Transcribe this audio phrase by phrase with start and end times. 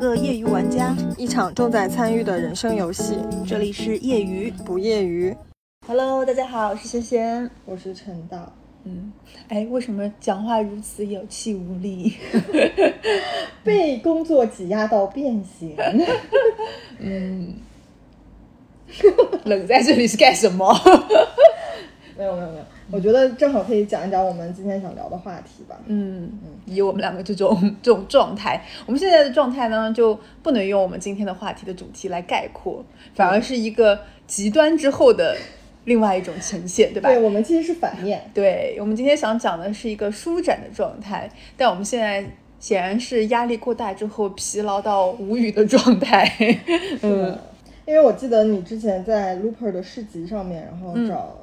[0.00, 3.18] 个业余玩家，一场重在参与的人生游戏。
[3.46, 5.36] 这里是业余不业余。
[5.86, 7.50] Hello，大家好，我是仙仙。
[7.66, 8.50] 我是陈道。
[8.84, 9.12] 嗯，
[9.48, 12.14] 哎，为什么讲话如此有气无力？
[13.62, 15.76] 被工作挤压到变形。
[16.98, 17.56] 嗯，
[19.44, 20.74] 冷在这里是干什么？
[22.16, 25.76] 没有没有没有，我觉得正好可以讲一讲我们今天想聊的话题吧。
[25.86, 32.84] 嗯嗯，以我们两个这种这种状态，我们现在的状态呢，就不能用我们今天的话题的主题来概括，
[33.14, 35.36] 反而是一个极端之后的
[35.84, 37.08] 另外一种呈现，对吧？
[37.08, 38.28] 对，我们其实是反面。
[38.34, 42.24] 对我们今天想讲的是一个舒展的状态，但我们现在
[42.58, 46.30] 显然是压力过大之后疲劳到无语的状态。
[47.02, 47.38] 嗯，
[47.86, 51.36] 因为我记得你之前在 Looper 的市集上面，然后找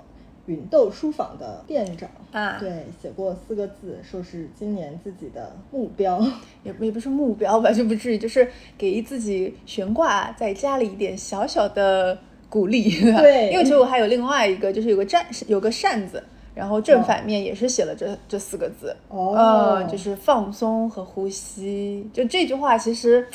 [0.48, 6.20] 芸豆书坊的店长啊，对，写过四个字，说是今年自己的目标，
[6.64, 12.18] 也也不是目标吧，就不至于，就是给自己悬挂在家里一点小小的
[12.50, 12.90] 鼓励。
[13.02, 16.24] 对， 因为其实我还有另外一个，就是有个扇，有个扇子。
[16.56, 22.10] 然后正反面也是写了这这四个字，哦，呃，就是放松和呼吸。
[22.12, 23.28] 就这句话，其实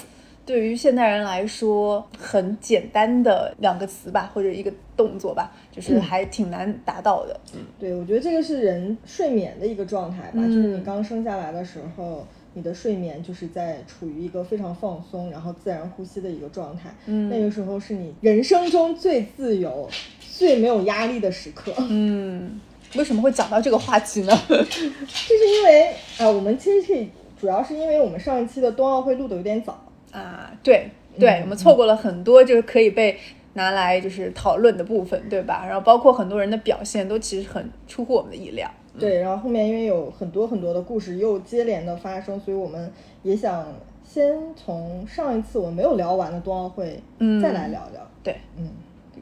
[0.44, 7.40] 对于现代人来说很简单的两个词吧，或者一个动作吧，就是还挺难达到的。
[7.54, 16.94] 嗯，对，我觉得这个是人睡眠的一个状态吧，嗯、就是你刚生下来的时候，你的睡眠就是在处于一个非常放松，然后自然呼吸的一个状态。
[17.06, 19.88] 嗯，那个时候是你人生中最自由、
[20.20, 21.72] 最没有压力的时刻。
[21.78, 22.60] 嗯。
[22.94, 24.38] 为什么会讲到这个话题呢？
[24.48, 27.08] 这是因为啊、呃，我们其实可以
[27.40, 29.82] 主要是因为我们上一期的冬奥会录的有点早
[30.12, 33.18] 啊，对对、嗯，我们错过了很多就是可以被
[33.54, 35.64] 拿来就是讨论的部分，对吧？
[35.66, 38.70] 然后包括很多人的表现都其实很出乎我们的意料。
[38.94, 43.66] 嗯、对，然后后面因为有很多很多的故事又接连的发生，所以我们也想
[44.02, 48.00] 先从上一次我们没有聊完的冬奥会，嗯，再来聊聊。
[48.22, 48.70] 对，嗯。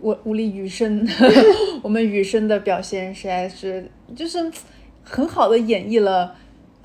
[0.01, 1.07] 我无力雨生，
[1.83, 3.87] 我们雨生的表现实在是
[4.17, 4.39] 就是
[5.05, 6.35] 很好的演绎了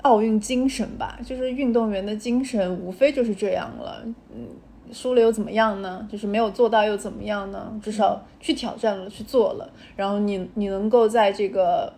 [0.02, 4.02] 奥运精神吧，就是运动员的精神无非就是这样了，
[4.32, 4.48] 嗯，
[4.92, 6.06] 输了又怎么样呢？
[6.10, 7.72] 就是没有做到又怎么样呢？
[7.82, 11.92] 至少去挑战了，去做了，然后你你能够在这个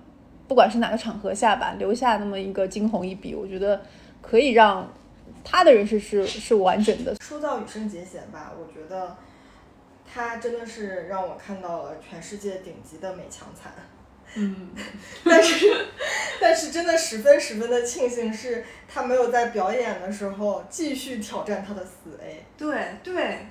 [0.47, 3.81] 不管是哪个场合下吧，留下那么一个惊鸿一笔，我觉得
[4.23, 4.91] 可以让
[5.45, 7.15] 他的人生是是完整的。
[7.21, 9.17] 说到羽生结弦吧，我觉得。
[10.11, 13.71] 他真的是让我看到了全世界顶级的美强惨，
[14.38, 14.69] 嗯，
[15.25, 15.87] 但是
[16.41, 22.47] 但是真的十分十分的庆幸是他没有在表演的时候继续挑战他的死 A。
[22.56, 23.47] 对对，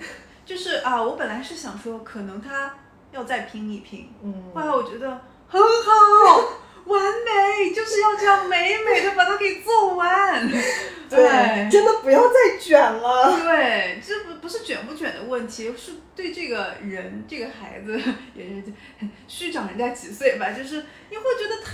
[0.46, 2.74] 就是啊，我本来是想说可能他
[3.12, 6.50] 要再拼一拼，嗯，后来我觉得很好。
[6.88, 10.50] 完美就是要这样美美的把它给做完，
[11.10, 13.38] 对，真的不要再卷了。
[13.42, 18.00] 对，这不不是卷不卷的问题，是对这个人这个孩子
[18.34, 18.64] 也是
[19.28, 21.72] 虚长人家几岁吧，就是你会觉得太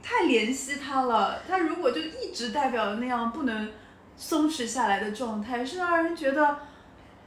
[0.00, 1.42] 太怜惜他了。
[1.48, 3.72] 他如果就一直代表那样不能
[4.16, 6.58] 松弛下来的状态，是让人觉得，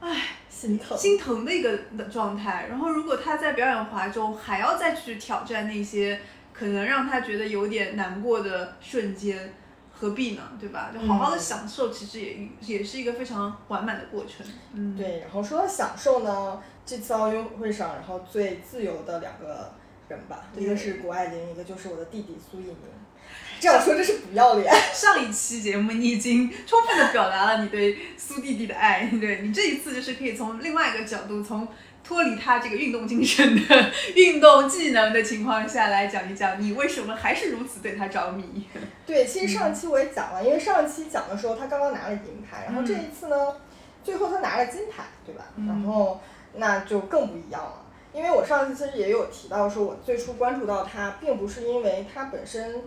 [0.00, 2.66] 唉，心疼心疼的一个的状态。
[2.70, 6.18] 然后如果他在表演滑中还要再去挑战那些。
[6.58, 9.52] 可能让他觉得有点难过的瞬间，
[9.92, 10.42] 何必呢？
[10.58, 10.90] 对吧？
[10.94, 14.46] 就好好的享受，其实也、嗯、也是一个非常完满的过程。
[14.72, 15.20] 嗯，对。
[15.20, 19.70] 然后说到享受呢，这次奥运会上，然后最自由的两个
[20.08, 22.76] 人吧，一个是谷爱凌，一个就是我的弟弟苏翊鸣。
[23.60, 24.72] 这样说真是不要脸。
[24.94, 31.68] 上一期节目你已经充分的表达了你对苏弟弟的爱，对你这一次就是可以从另外一个角度，从。
[32.06, 38.64] 脱离他这个运动精神的运动技能的情况下来讲一讲，你为什么还是如此对他着迷？
[39.04, 43.60] 对，其实上一期我也讲了，因为上一期讲的时候他刚刚拿了银牌，然后这一次呢，嗯、
[44.04, 45.46] 最后他拿了金牌，对吧？
[45.56, 46.20] 嗯、然后
[46.54, 52.82] 那就更不一样了，因为我上一次其实也有提到说，我最初关注到他，并不是因为他本身，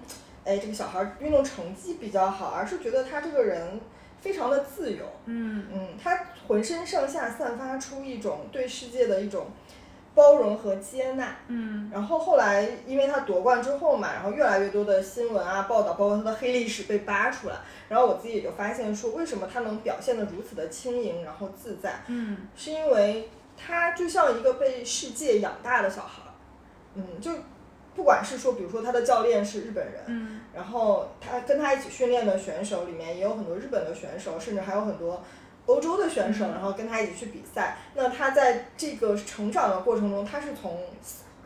[0.45, 3.81] 哎，这个小孩运动成绩比较好，而是觉得他这个人。
[4.21, 5.65] 非常的自由，嗯。
[5.73, 9.47] 嗯，他浑身上下散发出一种对世界的一种
[10.15, 17.55] 包容和接纳，嗯，然后后来因为他夺冠之后嘛，然后越来越多的新闻啊报道，包括他的黑历史被扒出来，
[17.87, 26.23] 然后我自己也就发现说，为什么他能表现得如此的轻盈，然后自在，嗯，是因为他就像一个被世界养大的小孩，
[26.95, 27.31] 嗯，就。
[27.99, 35.21] 不管是说，比如说他的教练是日本人，嗯，然后他跟他一起训练的选手里面也有很多日本的选手，甚至还有很多
[35.65, 37.75] 欧洲的选手，嗯、然后跟他一起去比赛。
[37.95, 40.79] 那他在这个成长的过程中，他是从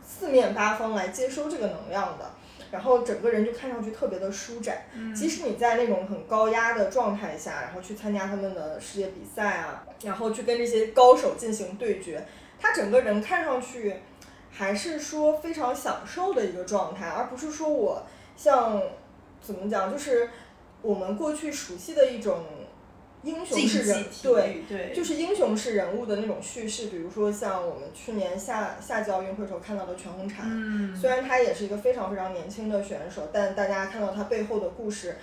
[0.06, 2.30] 四面八方来接收这个能量的。
[2.70, 4.84] 然后整个人就看上去特别的舒展。
[5.12, 12.24] 即使你在那种很高压的状态下，然后去参加他们的世界比赛啊，然后去跟这些高手进行对决，
[12.60, 13.96] 他整个人看上去
[14.56, 18.02] 还是说非常享受的一个状态，而不是说我
[18.36, 18.80] 像
[19.42, 20.30] 怎么讲，就是
[20.80, 22.44] 我们过去熟悉的一种
[23.24, 24.62] 英雄式人，对。
[24.68, 35.16] 对，就是英雄式人物的那种叙事，比如说像我们去年夏夏季奥运会时候看到的全红婵，嗯，虽然她也是一个非常非常年轻的选手，但大家看到她背后的故事，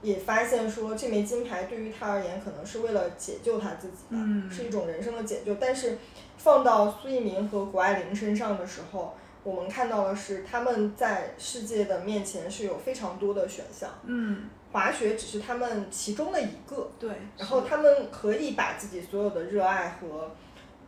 [0.00, 5.56] 也发现说这枚金牌对于他而言可能是为了解救他自己吧，嗯是一种人生的解救。
[5.56, 5.98] 但是
[6.42, 9.14] 放到苏翊鸣和谷爱凌身上的时候，
[9.44, 16.90] 我们看到的是他们在世界的面前是有非常多的选项，嗯，滑雪只是他们其中的一个。
[16.98, 20.30] 对，然后他们可以把自己所有的热爱和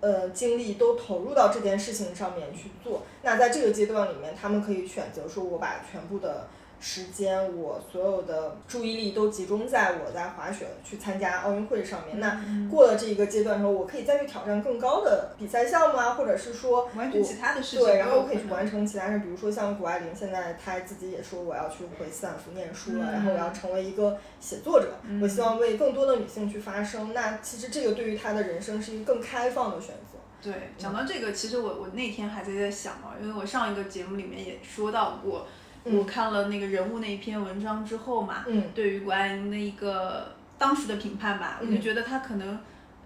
[0.00, 3.02] 呃精力都投入到这件事情上面去做。
[3.22, 6.48] 那在这个阶段里面，他们可以选择说，我把全部的
[6.82, 12.18] 时间，我所有的注意力都集中在我在滑雪去参加奥运会上面。
[12.18, 27.14] 那嗯过了这一个阶段之后，我可以再去挑战更高的比赛项目啊，或者是说完成其他的事情对，然后我可以去完成其他事，比如说像谷爱凌，现在她自己也说我要去回斯坦福念书了，嗯然后我要成为一个写作者，嗯我希望为更多的女性去发声。
[27.14, 30.18] 那其实这个对于她的人生是一个更开放的选择。
[30.42, 35.46] 对，讲到这个，其实我我那天还在在想嘛，因为我上一个节目里面也说到过，嗯
[35.84, 38.64] 我看了那个人物那一篇文章之后嘛，嗯。
[38.74, 42.58] 对于谷爱凌的一个当时的评判吧，我就嗯觉得她可能，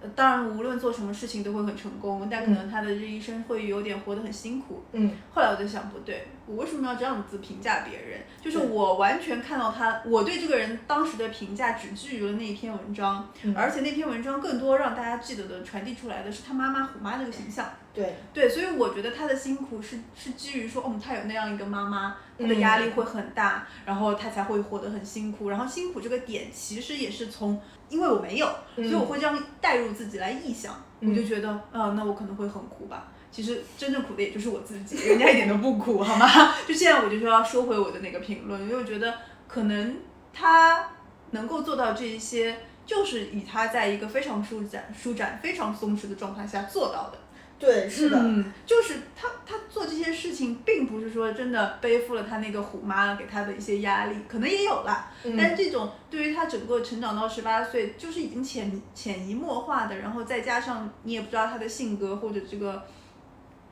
[0.02, 4.84] 呃当然无论做什么事情都会很成功，但可能她的这一生会有点活得很辛苦。
[4.92, 5.10] 嗯。
[5.32, 8.20] 后来我就想，不对，我为什么要这样子评价别人？
[8.42, 13.56] 就是我完全看到他，我对这个人当时的评价只基于了那一篇文章，嗯。
[13.56, 17.66] 而且那篇文章更多让大家记得的传递出来的是他妈妈虎妈这个形象。
[17.96, 25.48] 对，对，所以我觉得他的辛苦是是基于说，嗯，他有那样一个妈妈，他的嗯压力会很大，然后他才会活得很辛苦。
[25.48, 27.58] 然后辛苦这个点其实也是从，
[27.88, 33.08] 因为我没有，所以我会这样带入自己来臆想，嗯我就觉得，啊、那我可能会很苦吧。
[33.30, 36.26] 其实真正苦的也就是我自己，人家一点都不苦，好吗？
[36.68, 39.14] 就现在我就说要收回我的那个评论，因为我觉得
[39.48, 39.96] 可能
[40.34, 40.86] 他
[41.30, 47.18] 能够做到这一些，就是以他在一个非常舒展、舒展、非常松弛的状态下做到的。
[47.58, 55.10] 对，是的，嗯，就是他他做这些事情，并不是说真的背负了他那个虎妈给他的一些压力，可能也有啦。
[55.36, 62.82] 但这种对于他整个成长到十八岁，就是已经潜潜移默化的，然后再加上你也不知道他的性格或者这个。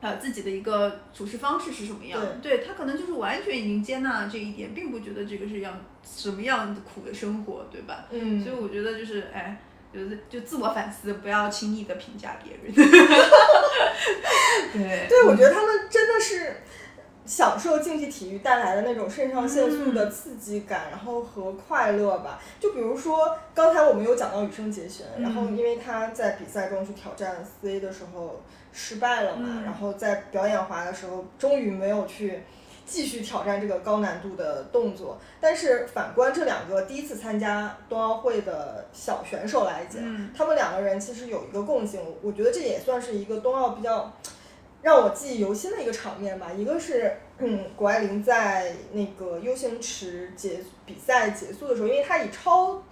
[0.01, 2.21] 呃，自己的一个处事方式是什么样？
[2.39, 5.73] 对他可能就是完全已经接纳了这一点，并不觉得这个是样
[6.03, 8.05] 什么样的苦的生活，对吧？
[8.11, 9.59] 嗯所以我觉得就是，哎，
[9.95, 12.73] 就是就自我反思，不要轻易的评价别人。
[14.73, 16.57] 对对，我觉得他们真的是
[17.25, 22.39] 享受竞技体育带来的那种肾上腺素的刺激感，然后和快乐吧。
[22.59, 28.41] 就比如说刚才我们有讲到羽生结弦，然后因为他在比赛中去挑战四 A 的时候
[28.73, 32.43] 失败了嘛，嗯然后在表演滑的时候终于没有去。
[32.85, 44.13] 继续挑战这个高难度的动作，但是反观这两个第一次参加冬奥会的小选手来讲，嗯他们两个人其实有一个共性，我觉得这也算是一个冬奥比较
[44.81, 46.51] 让我记忆犹新的一个场面吧。
[46.55, 52.83] 一个是，嗯，谷爱凌在那个 U 型池结比赛结束的时候，因为她以超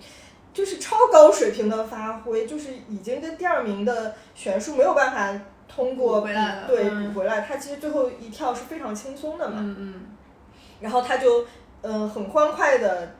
[0.51, 5.39] 就是超高水平的发挥，就是已经跟第二名的悬殊没有办法
[5.73, 9.55] 通过补回来了对嗯补回来，他其实最后一跳是非常轻松的嘛。
[9.59, 9.93] 嗯嗯
[10.79, 11.43] 然后他就
[11.81, 13.15] 嗯、呃很欢快的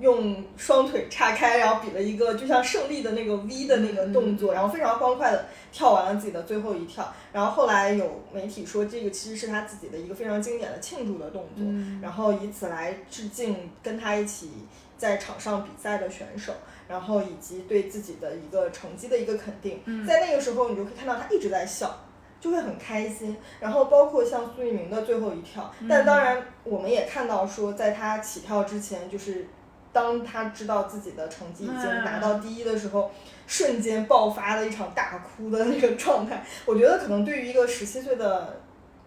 [0.00, 7.12] 用双腿岔开，然后比了一个就像胜利的那个 V 的那个动作，然后非常欢快的跳完了自己的最后一跳。
[7.32, 14.50] 然后后来有媒体说这个其实是他自己的一个非常经典的庆祝的动作，嗯然后以此来致敬跟他一起
[14.96, 16.52] 在场上比赛的选手。
[16.88, 21.94] 然后以及对自己的一个成绩的一个肯定，嗯在那个时候你就可以看到他一直在笑，
[22.40, 23.36] 就会很开心。
[23.60, 29.46] 然后包括像苏翊鸣的最后一跳，但当然我们也看到说，在他起跳之前，就是
[29.92, 33.10] 当他知道自己的成绩已经拿到第一的时候，
[33.46, 36.44] 瞬间爆发了一场大哭的那个状态。
[36.64, 38.60] 我觉得可能对于一个十七岁的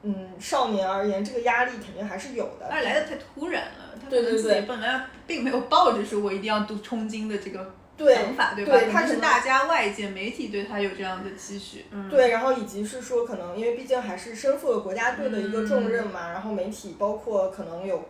[0.03, 2.67] 嗯少年而言，这个压力肯定还是有的。
[2.69, 4.61] 而且来的太突然了，对对自己对。
[4.67, 8.77] 本来并没有抱着说我一定要读冲金的这个想法，对吧？
[8.91, 18.03] 他可能大家外界媒体对他有这样的期许，嗯，对，然后以及是说，可能因为毕竟还是身负了国家队的一个重任嘛，然后媒体包括可能有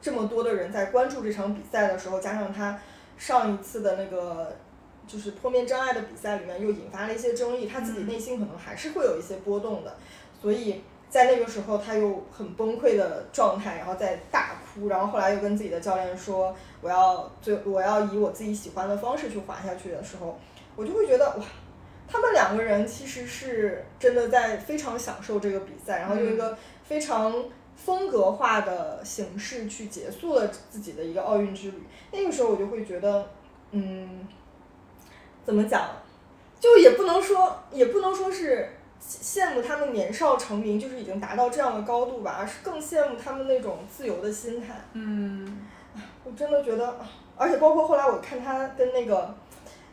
[0.00, 2.78] 这么多的人在关注这场比赛的时候，加上他
[3.16, 4.56] 上一次的那个
[5.06, 9.94] 就是破面障碍的比赛里面又引发了一些争议，他自己内心可能还是会有一些波动的，
[10.40, 20.38] 所以在那个时候他又很崩溃的状态，然后在大哭，然后后来又跟自己的教练说我要最我要以我自己喜欢的方式去滑下去的时候，
[20.76, 21.44] 我就会觉得哇，
[22.06, 27.34] 他们两个人其实是真的在非常享受这个比赛，然后用一个非常
[27.76, 31.82] 风格化的形式去结束了自己的一个奥运之旅。
[32.12, 33.28] 那个时候我就会觉得，
[33.72, 34.26] 嗯，
[35.44, 35.90] 怎么讲，
[36.58, 38.68] 就也不能说也不能说是
[39.00, 44.74] 羡慕他们年少成名，就是已经达到这样的高度吧，而是更羡慕他们那种自由的心态。
[44.92, 45.66] 嗯，
[46.24, 46.98] 我真的觉得，
[47.36, 49.34] 而且包括后来我看他跟那个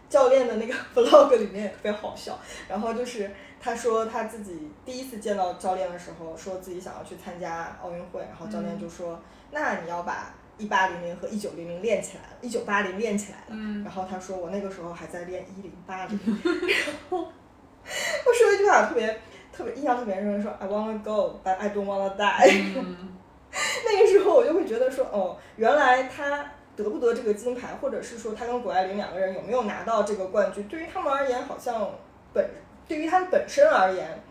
[0.09, 2.37] 教练的那个 vlog 里面也特别好笑。
[2.67, 9.19] 然后就是他说他自己第一次见到教练的时候，说自己想要去参加奥运会，然后教练就说
[9.51, 17.27] ：“那你要把一八零零和一九零零练起来了，一九八零练起来了。”嗯然后他说我那个时候还在练一零八零， 然后
[18.25, 19.21] 我说一句话特别
[19.55, 22.73] 特别印象特别深，说 I wanna go but I don't wanna die。
[22.77, 23.13] 嗯
[23.85, 31.89] 那个时候我就会觉得说，哦，原来他得不得这个金牌，或者是说他跟谷爱凌两个人有没有拿到这个冠军，对于他们而言，好像
[32.33, 32.49] 本
[32.85, 34.21] 对于他们本身而言，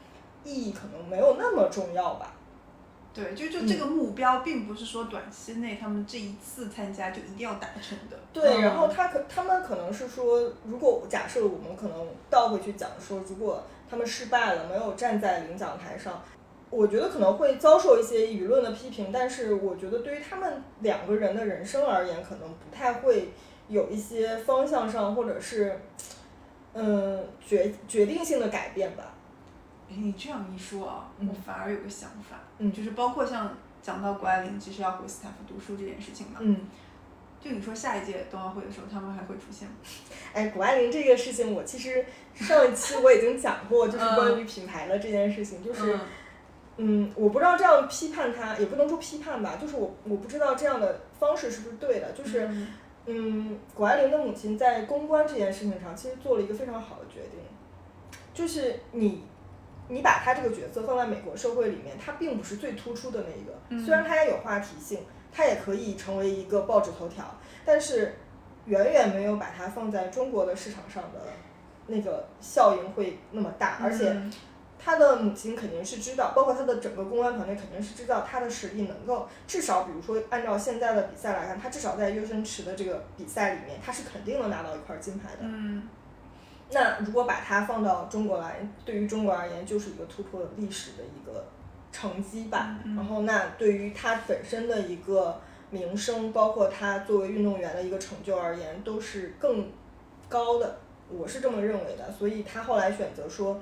[0.44, 2.33] 意义可能没有那么重要吧。
[3.14, 8.16] 对，就就这个目标，并不是说短期内他们这一次参加就一定要达成的。
[8.32, 16.20] 对，嗯然后他可他们可能是说，如果假设我们可能倒回去讲说，如果他们失败了，没有站在领奖台上，
[16.70, 23.28] 我觉得可能会遭受一些舆论的批评，但是我觉得对于他们两个人的人生而言，可能不太会
[23.68, 25.80] 有一些方向上或者是
[26.72, 29.14] 嗯决决定性的改变吧。
[29.94, 36.56] 哎，你这样一说啊，嗯我反而有个想法，嗯就是包括像讲到谷爱凌其实要回斯坦福读书这件事情嘛，嗯，
[37.40, 39.74] 就你说下一届冬奥会的时候，他们还会出现吗？
[40.34, 45.94] 哎，谷爱凌这个事情，我其实上一期我已经讲过，就是嗯关于品牌的这件事情，就是。
[45.94, 46.00] 嗯
[46.76, 52.10] 嗯，我不知道这样批判他，也不能说批判吧，就是我我不知道这样的方式是不是对的。
[52.10, 52.68] 就是，嗯
[53.06, 57.38] 嗯，谷爱凌的母亲在公关这件事情上，其实做了一个非常好的决定，
[58.34, 59.22] 就是你，
[59.88, 65.00] 你把他这个角色放在美国社会里面，他并不是最突出的那一个，嗯虽然他也有话题性，
[65.32, 67.24] 他也可以成为一个报纸头条，
[67.64, 68.16] 但是
[68.66, 71.20] 远远没有把它放在中国的市场上的
[71.86, 74.10] 那个效应会那么大，而且。
[74.10, 74.32] 嗯
[74.76, 85.38] 他的母亲肯定是知道，包括他的整个公关团队肯定是知道他的实力能够至少，比如说按照现在的比赛来看，他至少在优生池的这个比赛里面，他是肯定能拿到一块金牌的。
[85.40, 85.88] 嗯
[86.74, 91.46] 那如果把它放到中国来，对于中国而言就是一个突破历史的一个
[91.90, 92.76] 成绩吧。
[92.84, 95.40] 然后那对于他本身的一个
[95.70, 99.70] 名声，包括他作为运动员的一个成就而言，都是更
[100.28, 100.76] 高的。
[101.08, 103.58] 我是这么认为的，所以他后来选择说。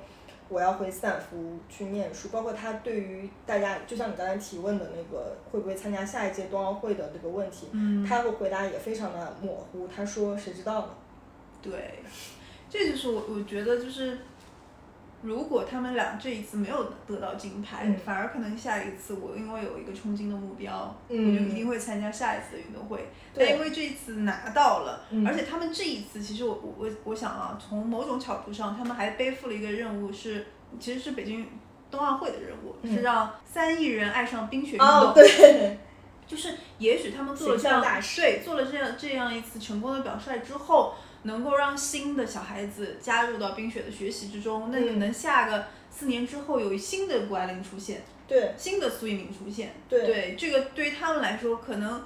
[0.49, 9.89] 我要回斯坦福去念书，包括他对于大家，就像你刚才提问的那个会不会参加下一届冬奥会的这个问题，嗯，他的回答也非常的模糊。
[9.89, 10.89] 他说：“谁知道呢？”
[11.63, 12.03] 对，
[12.73, 14.17] 这就是我我觉得就是，
[15.21, 23.11] 如果他们俩这一次没有得到金牌，嗯反而可能下一次我因为有一个冲金的目标，嗯我就一定会参加下一次的运动会。
[23.35, 30.47] 但因为这一次拿到了，嗯而且他们这一次其实我我我我想啊，从某种角度上，他们还背负了一个任务是，
[30.81, 31.47] 其实是北京
[31.91, 34.89] 冬奥会的任务，嗯是让三亿人爱上冰雪运动。
[34.89, 35.79] 哦，对，
[36.27, 52.03] 就是也许他们做了这样大使对做了这样这样一次成功的表率之后，能够让新的小孩子加入到冰雪的学习之中，那可嗯能下个四年之后有新的谷爱凌出现，对，新的苏翊鸣出现，对这个对于他们来说可能。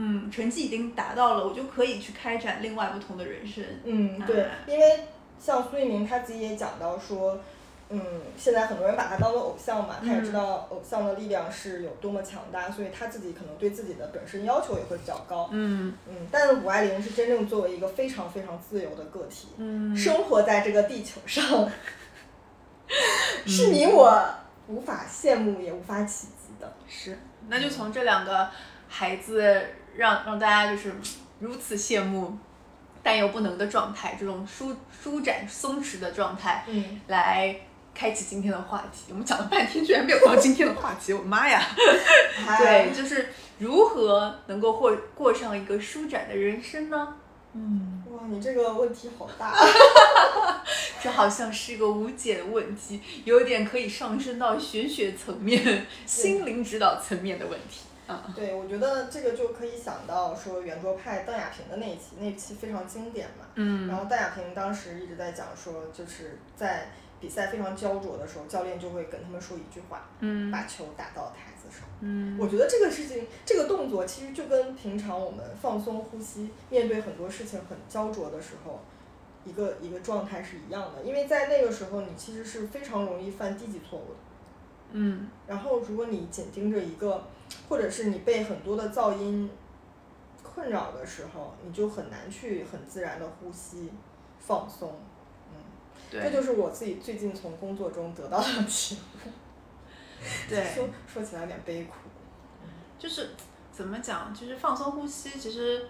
[0.00, 3.64] 嗯，成绩已经达到了，我就可以去开展另外不同的人生。
[3.82, 5.00] 嗯，对哎，因为
[5.40, 7.40] 像苏翊鸣他自己也讲到说，
[7.90, 8.00] 嗯，
[8.36, 15.48] 现在很多人把他当做偶像嘛，他也知道偶像的力量是有多么强大，所以他自己可能对自己的本身要求也会比较高。
[15.52, 15.94] 嗯。
[16.06, 21.66] 嗯，但谷爱凌是真正作为一个非常非常自由的个体，嗯生活在这个地球上，
[23.46, 24.22] 是你我
[24.66, 26.70] 无法羡慕也无法企及的。
[26.86, 27.18] 是，
[27.48, 27.70] 那就。
[27.70, 28.48] 从这两个
[28.88, 29.62] 孩子
[29.94, 30.92] 让让大家就是
[31.38, 32.36] 如此羡慕，
[33.02, 37.54] 但又不能的状态，这种舒舒展松弛的状态，嗯，来
[37.98, 39.06] 开启今天的话题。
[39.10, 41.60] 我们讲了半天，居然没有到今天的话题，我的妈呀！
[42.56, 43.28] 对，就是
[43.58, 47.16] 如何能够过过上一个舒展的人生呢？
[47.54, 49.52] 嗯，哇，你这个问题好大。
[51.02, 58.32] 这好像是一个无解的问题，有点可以上升到玄学层面、 心灵指导层面的问题啊。
[58.36, 63.44] 对，我觉得这个就可以想到说圆桌派邓亚萍的那一期，那期非常经典嘛。
[63.56, 71.88] 嗯然后邓亚萍当时一直在讲说，就是在比赛非常焦灼的时候，教练就会跟他们说一句话，嗯把球打到台子上。
[72.00, 78.80] 嗯我觉得这个事情，这个动作其实就跟平常我们放松呼吸，面对很多事情很焦灼的时候，
[79.44, 81.02] 一个一个状态是一样的。
[81.02, 84.18] 因为在那个时候，你其实是非常容易犯低级错误的。
[84.92, 87.22] 嗯然后，如果你紧盯着一个，
[87.68, 89.50] 或者是你被很多的噪音
[90.42, 93.90] 困扰的时候，你就很难去很自然的呼吸、
[94.38, 94.94] 放松。
[96.12, 99.28] 嗯，这就是我自己最近从工作中得到的体悟。
[100.48, 101.94] 对， 说说起来有点悲苦。
[102.98, 103.30] 就是
[103.72, 105.86] 怎么讲，就是放松呼吸，其实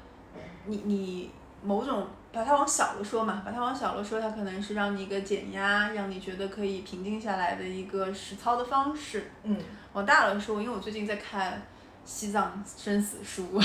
[0.66, 1.30] 你你
[1.62, 9.30] 某种把它往小了说嘛，把它往小了说，它可能是让你一个减压，让你觉得可以平静下来的一个实操的方式。
[9.44, 9.56] 嗯
[9.94, 11.52] 往大了说，因为我最近在看
[12.04, 13.42] 《西藏生死书》，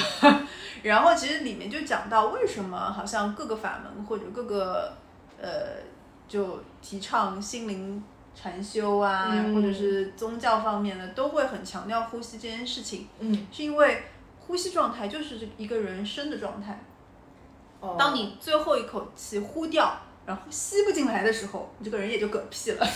[0.82, 4.94] 然后其实里面就讲到为什么好像各个法门或者各个
[5.38, 5.76] 呃
[6.34, 13.46] 就提倡心灵禅修啊，嗯或者是宗教方面的，都会很强调呼吸这件事情，嗯。
[13.52, 14.02] 是因为
[14.40, 16.84] 呼吸状态就是这一个人生的状态。
[17.82, 22.84] 哦当你最后一口气呼掉，然后吸不进来的时候，你这个人也就嗝屁了。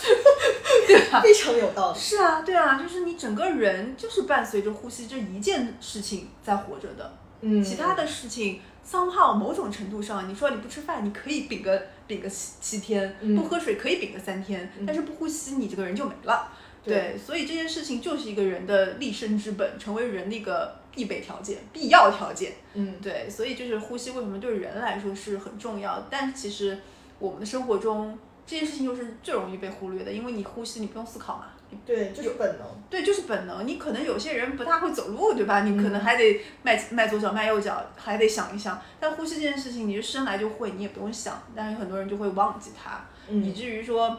[0.87, 1.99] 对吧非常有道理。
[1.99, 8.59] 是啊，对啊，就是你整个人就是伴随着呼吸这一件事情在活着的，嗯，其他的事情。
[8.89, 16.49] Somehow 某种程度上，你说你不吃饭，你可以顶个顶个七七天，嗯不喝水可以顶个三天，嗯但是不呼吸，你这个人就没了。
[16.83, 22.53] 对，所以这件事情就是一个人的立身之本，成为人的一个必备条件、必要条件。
[22.75, 26.79] 嗯对，所以就是呼吸为什么对人来说是很重要，但其实
[27.19, 32.67] 我们的生活中这件事情又是最容易被忽略的，因为你呼吸你不用思考嘛，你对，就是本能。
[32.89, 33.67] 对，就是本能。
[33.67, 35.61] 你可能有些人不大会走路，对吧？
[35.61, 38.81] 你可能嗯还得迈迈左脚迈右脚，还得想一想。
[38.99, 41.41] 但呼吸这件事情，你是生来就会，你也不用想。
[41.55, 44.17] 但是很多人就会忘记它，以嗯至于说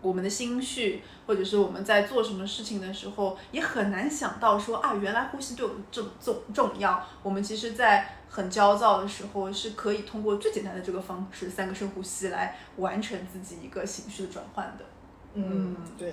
[0.00, 7.06] 我们的心绪，或者是我们在做什么事情的时候，也很难想到说啊，原来呼吸对我们这么重重要。
[7.22, 14.84] 我们其实，在很焦躁的时候，是可以通过最简单的这个方式，三个深呼吸来完成自己一个情绪的转换的。
[15.34, 16.12] 嗯，对。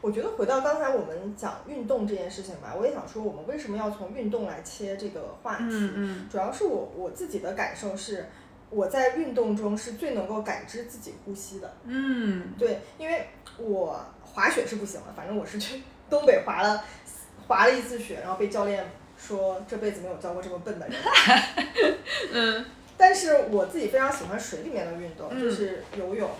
[0.00, 5.64] 我觉得回到刚才我们讲运动这件事情吧，我也想说，我们为什么要从运动来切这个话题？
[5.68, 8.26] 嗯嗯主要是我我自己的感受是，
[8.70, 11.70] 我在运动中是最能够感知自己呼吸的。
[11.84, 13.26] 嗯对，因为
[13.58, 16.82] 我滑雪是不行了，反正我是去东北滑了
[17.46, 18.84] 滑了一次雪，然后被教练
[19.18, 20.96] 说这辈子没有教过这么笨的人。
[22.32, 22.64] 嗯
[22.96, 26.30] 但是我自己非常喜欢水里面的运动，嗯就是游泳，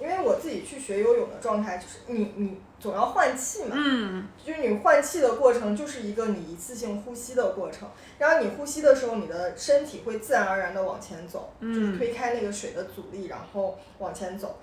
[0.00, 14.58] 因为我自己去学游泳的状态就是你你总要换气嘛，嗯就是你换气的过程就是一个你一次性呼吸的过程，然后你呼吸的时候，你的身体会自然而然的往前走，就是嗯推开那个水的阻力，然后往前走。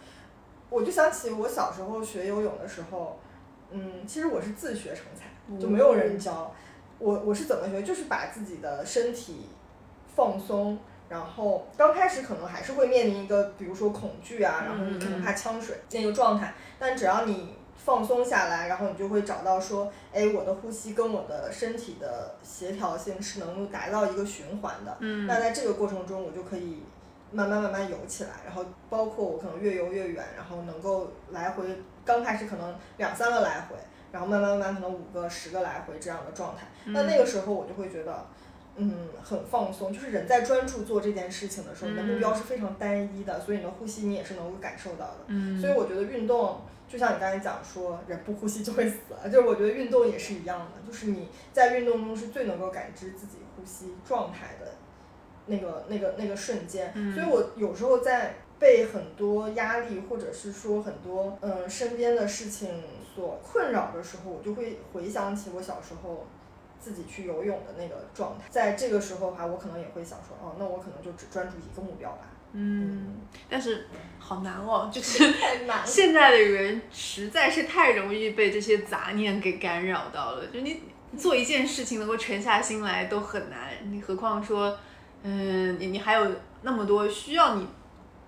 [0.70, 3.18] 我就想起我小时候学游泳的时候，
[3.72, 6.54] 嗯，其实我是自学成才，就没有人教。
[7.00, 7.82] 我我是怎么学？
[7.82, 9.48] 就是把自己的身体
[10.14, 10.78] 放松，
[11.08, 24.98] 然后刚开始可能还是会面临一个，比如说恐惧啊，然后你可能怕呛水那个状态，但只要你放松下来，然后你就会找到说，哎，我的呼吸跟我的身体的协调性是能够达到一个循环的。
[25.00, 26.84] 嗯那在这个过程中，我就可以
[27.32, 31.64] 慢慢慢慢游起来，然后包括我可能越游越远，然后能够来回，
[32.04, 33.76] 刚开始可能两三个来回，
[34.12, 36.68] 然后慢慢慢慢可能五个、十个来回这样的状态。
[36.86, 38.26] 那那个时候我就会觉得，
[38.76, 39.94] 嗯，很放松。
[39.94, 45.18] 就是人在专注做这件事情的时候，你的目标是非常单一的，所以你的呼吸你也是能够感受到的。
[45.28, 54.74] 嗯所以我觉得运动，就像你刚才讲说，人不呼吸就会死，就是我觉得运动也是一样的，就是你在运动中是最能够感知自己呼吸状态的
[55.46, 56.92] 那个、那个、那个瞬间。
[56.96, 62.84] 嗯所以我有时候在被很多压力，或者是说很多嗯身边的事情
[63.16, 66.26] 所困扰的时候，我就会回想起我小时候。
[66.82, 72.30] 自己去游泳的那个状态，在这个时候的话，我可能也会想说，哦，那我可能就只专注一个目标吧。
[72.54, 73.16] 嗯，
[73.50, 73.86] 但是
[74.18, 75.34] 好难哦， 就是。
[75.86, 80.82] 现在的人实在是太容易被这些杂念给干扰到了，就你
[81.18, 84.78] 做一件事情能够沉下心来都很难，你何况说，
[85.24, 86.32] 嗯，你你还有
[86.62, 87.68] 那么多需要你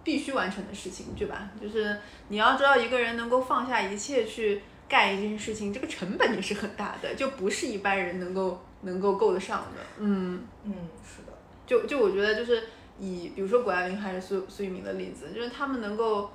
[0.03, 1.49] 必须完成的事情，对吧？
[1.61, 1.97] 就是
[2.29, 9.81] 你要知道，一个人能够放下一切去干一件事情，这个成本也是很大的，就不是一般人能够能够够得上的。
[9.99, 10.73] 嗯，嗯，
[11.05, 11.33] 是的。
[11.65, 12.63] 就就我觉得就是
[13.01, 16.31] 以比如说谷爱凌还是苏苏翊鸣的例子，就是他们能够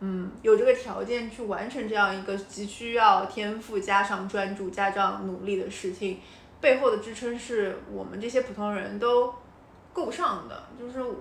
[0.00, 6.20] 嗯有这个条件去完成这样一个急需要天赋加上专注加上努力的事情，
[6.60, 9.34] 背后的支撑是我们这些普通人都
[9.94, 11.14] 够不上的，就是我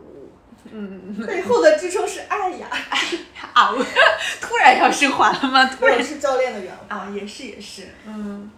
[0.71, 2.67] 嗯 背后的支撑是爱呀。
[3.53, 3.77] 啊，我
[4.41, 5.65] 突然要要升华了吗？
[5.65, 6.93] 突然是教练的缘故。
[6.93, 8.49] 啊，也是也是，嗯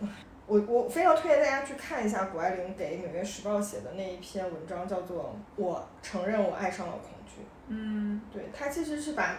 [0.52, 5.24] 我我非常推荐大家去看一下谷爱凌给《纽约时报》写的那一篇文章，叫做
[5.56, 7.42] 《我承认我爱上了恐惧》。
[7.70, 9.38] 嗯对她其实是把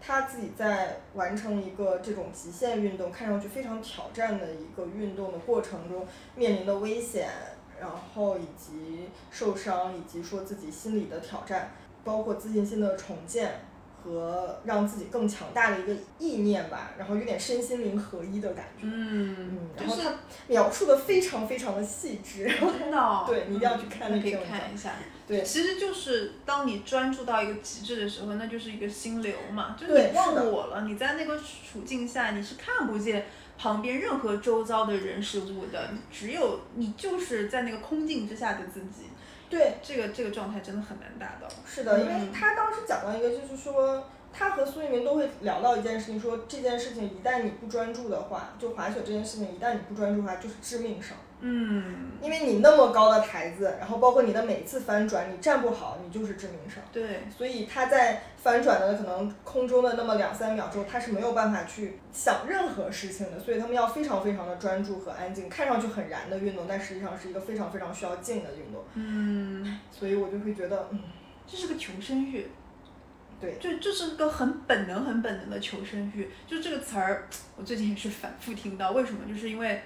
[0.00, 7.28] 她自己在完成一个这种极限运动，看上去非常挑战的一个运动的过程中面临的危险，
[7.80, 11.72] 然后以及受伤，以及说自己心理的挑战，
[12.04, 13.50] 包括自信心的重建。
[14.04, 18.82] 和让自己更强大的一个意念吧，然后有点身心灵合一的感觉。
[18.82, 22.44] 嗯嗯，，就是然后他描述的非常非常的细致，
[22.78, 24.58] 真的哦， 对你一定要去看那可以篇文章。
[24.58, 24.92] 看一下。
[25.26, 25.42] 对。
[25.42, 33.24] 其实就是当你专注到一个极致的时候，那就是一个心流嘛，就是你忘我了，你在那个处境下你是看不见
[33.56, 39.06] 旁边任何周遭的人事物的，你只有你就是在那个空境之下的自己，
[39.54, 41.46] 对，这个这个状态真的很难达到。
[41.64, 51.16] 是的，因为嗯他当时讲到一个，就是说他和苏翊鸣都会聊到一件事情，说这件事情一旦你不专注的话，就滑雪这件事情一旦你不专注的话，就是致命伤。
[51.46, 56.82] 嗯，因为你那么高的台子，然后包括你的每次翻转，你站不好，你就是致命伤。
[56.90, 68.82] 对，所以他在翻转的可能空中的那么两三秒钟，他是没有办法去想任何事情的，所以他们要非常非常的专注和安静，看上去很燃的运动，但实际上是一个非常非常需要静的运动。
[68.94, 71.00] 嗯，所以我就会觉得，嗯，
[71.46, 72.46] 这是个求生欲。
[73.40, 76.30] 对就这是个很本能、很本能的求生欲。
[76.46, 78.92] 就这个词儿，我最近也是反复听到。
[78.92, 79.28] 为什么？
[79.28, 79.82] 就是因为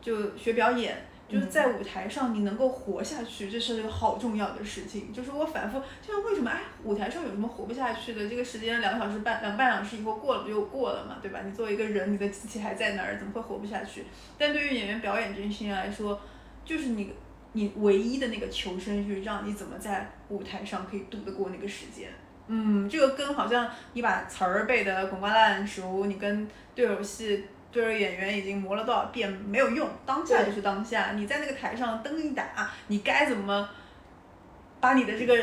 [0.00, 5.12] 就学表演，就是在舞台上你能够活下去，这是一个好重要的事情。
[5.12, 8.28] 就是我反复，就是为什么哎，舞台上有什么活不下去的？
[8.28, 11.40] 这个时间两个小时半、两个半小时以后过了不就过了嘛，对吧？
[11.44, 14.04] 你作为一个人，你的机器还在那儿，怎么会活不下去？
[14.38, 16.20] 但对于演员表演这件事情来说，
[16.64, 17.12] 就是你
[17.52, 22.08] 你唯一的那个求生欲，让你怎么在舞台上可以度得过那个时间。
[22.52, 31.12] 嗯，这个跟好像你把词儿背得滚瓜烂熟，你跟对手戏、对着演员已经磨了多少遍没有用，当下就是当下。
[31.14, 33.68] 你在那个台上灯一打，你该怎么
[34.80, 35.36] 把你的这个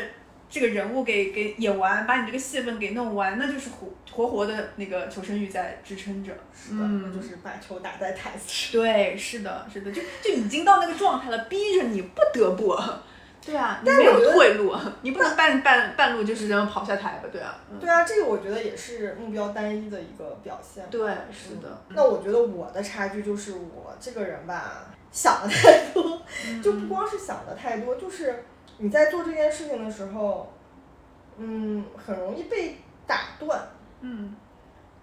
[0.50, 6.32] 这个人物给给演完，把你这个戏份给弄完，那就是活活活的那个求生欲在支撑着。
[6.54, 8.72] 是的，嗯那就是把球打在台子上。
[8.72, 12.76] 对，是的，是的，就就已经到那个状态了，逼着你不得不。
[13.44, 17.28] 对啊，你没有但我觉得退路， 你不能半半半路就是这样跑下台吧？
[17.32, 20.84] 对啊，嗯，对啊，这个我觉得也是目标单一的一个表现。
[20.90, 21.00] 对，
[21.32, 21.82] 是的。
[21.90, 28.44] 那我觉得我的差距就是我这个人吧，想的太多，嗯 就不光是想的太多，就是
[28.78, 30.52] 你在做这件事情的时候，
[31.38, 33.60] 嗯，很容易被打断。
[34.00, 34.36] 嗯，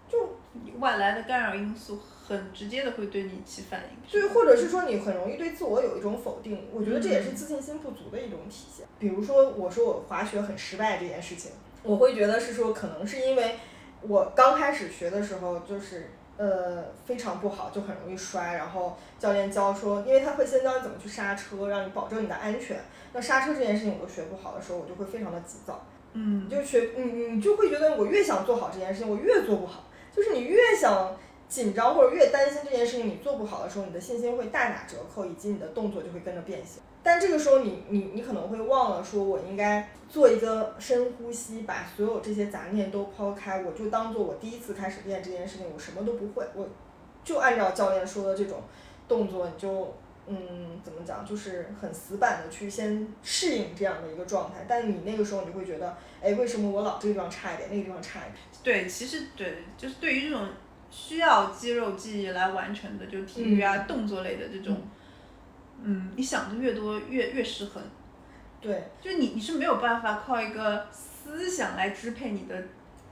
[0.08, 0.38] 就
[0.80, 4.12] 外来的干扰因素很直接的会对你起反应。
[4.12, 8.86] 对，或者是说你很容易对自我有一种否定，我觉得这也是嗯自信心不足的一种体现。
[8.98, 11.52] 比如说，我说我滑雪很失败这件事情，
[11.84, 13.56] 我会觉得是说，可能是因为
[14.02, 16.10] 我刚开始学的时候就是。
[16.38, 18.56] 呃，非常不好，就很容易摔。
[18.56, 22.78] 然后教练教说，因为他会先教你怎么去刹车，让你保证你的安全。
[23.14, 25.82] 那刹车这件事情我都学不好的时候，我就会非常的急躁。
[26.12, 29.86] 嗯，就学你你就会觉得我越想做好这件事情，我越做不好。
[30.14, 36.82] 就是你越想紧张或者越担心这件事情你做不好的时候，你的信心会大打折扣，以及你的动作就会跟着变形。
[37.04, 46.68] 但这个时候你你你可能会忘了说，我应该做一个深呼吸，把所有这些杂念都抛开，我就当做我第一次开始练这件事情，我什么都不会，我
[47.24, 48.64] 就按照教练说的这种
[49.08, 49.94] 动作，你就
[50.26, 54.66] 嗯，怎么讲，就是很死板的去先适应这样的一个状态。
[54.68, 58.38] 但你那个时候你会觉得，哎，为什么我老这个地方差一点，那个地方差一点？
[58.64, 60.48] 对，其实对，就是对于这种
[60.90, 64.82] 需要肌肉记忆来完成的，就体育啊、动作类的这种，
[65.84, 67.84] 嗯，你想的越多越越失衡。
[68.62, 72.56] 对，就你你是没有办法靠一个思想来支配你的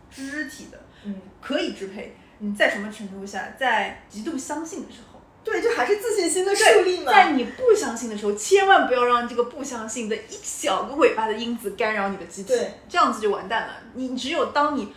[0.10, 5.20] 肢体的，嗯，可以支配你，在什么程度下，在极度相信的时候。
[5.44, 7.12] 对，就还是自信心的树对，立嘛。
[7.12, 13.74] 在你不相信的时候，千万不要让这个不相信的一小个尾巴的因子干扰你的机体对，这样子就完蛋了。
[13.94, 14.94] 你只有当你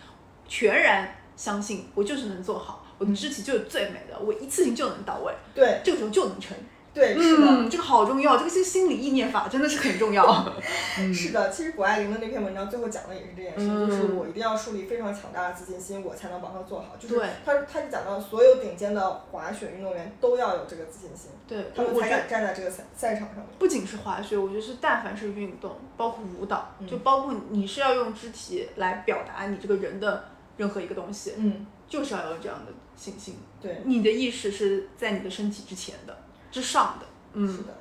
[0.46, 6.56] 全然相信我就是能做好，我的肢体就是最美的，我一次性就能到位，对这个时候就能成。
[6.94, 7.46] 对，是的。
[7.46, 10.24] 嗯，这个好重要，这个是心理意念法，真的是很重要。
[11.14, 16.96] 是的，其实谷爱凌的那篇文章最后讲的也是这件事，嗯就是我一定要树立非常强大的自信心，我才能把它做好。
[16.98, 23.46] 就是对他他就讲到所有顶尖的滑雪运动员都要有这个自信心，对，他们才敢站在这个赛赛场上面。
[23.58, 30.24] 不仅是滑雪，我觉得是但凡是运动，包括舞蹈，嗯就包括你是要用肢体来表达你这个人的
[30.56, 33.36] 任何一个东西，嗯，就是要有这样的信心。
[33.60, 36.16] 对，你的意识是在你的身体之前的，
[36.50, 37.06] 之上的。
[37.34, 37.74] 嗯是嗯的。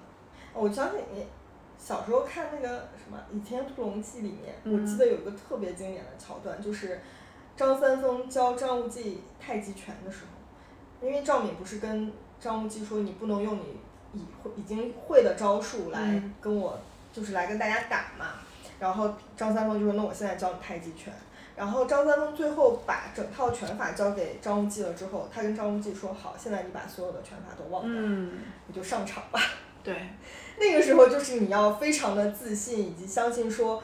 [0.54, 1.26] 我相信你
[1.78, 7.00] 小时候看那个什么《倚天屠龙记》里面，嗯我记得有一个特别经典的桥段，就是
[7.56, 16.78] 张三丰教张无忌太极拳的时候，因为赵敏不是跟张无忌说你不能用你已会已经会的招数来嗯跟我，
[17.14, 18.34] 就是来跟大家打嘛。
[18.78, 21.14] 然后张三丰就说那我现在教你太极拳。
[21.56, 29.40] 然后张三丰最后把整套拳法交给张无忌了之后，他跟张无忌说好，现在你把所有的拳法都忘掉，嗯，你就上场吧。
[29.82, 29.96] 对，
[30.60, 33.82] 那个时候就是你要非常的自信，以及相信说，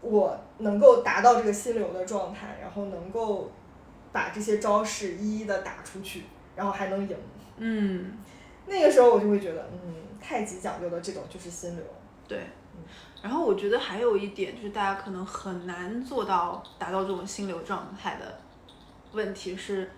[0.00, 3.50] 我能够达到这个心流的状态，然后能够
[4.10, 6.22] 把这些招式一一的打出去，
[6.56, 7.16] 然后还能赢。
[7.58, 8.16] 嗯，
[8.66, 11.84] 那个时候我就会觉得，嗯，太极讲究的这种就是心流。
[12.26, 12.38] 对。
[13.24, 18.38] 然后我觉得还有一点就是大家可能很难做到达到这种心流状态的
[19.12, 19.90] 问题是，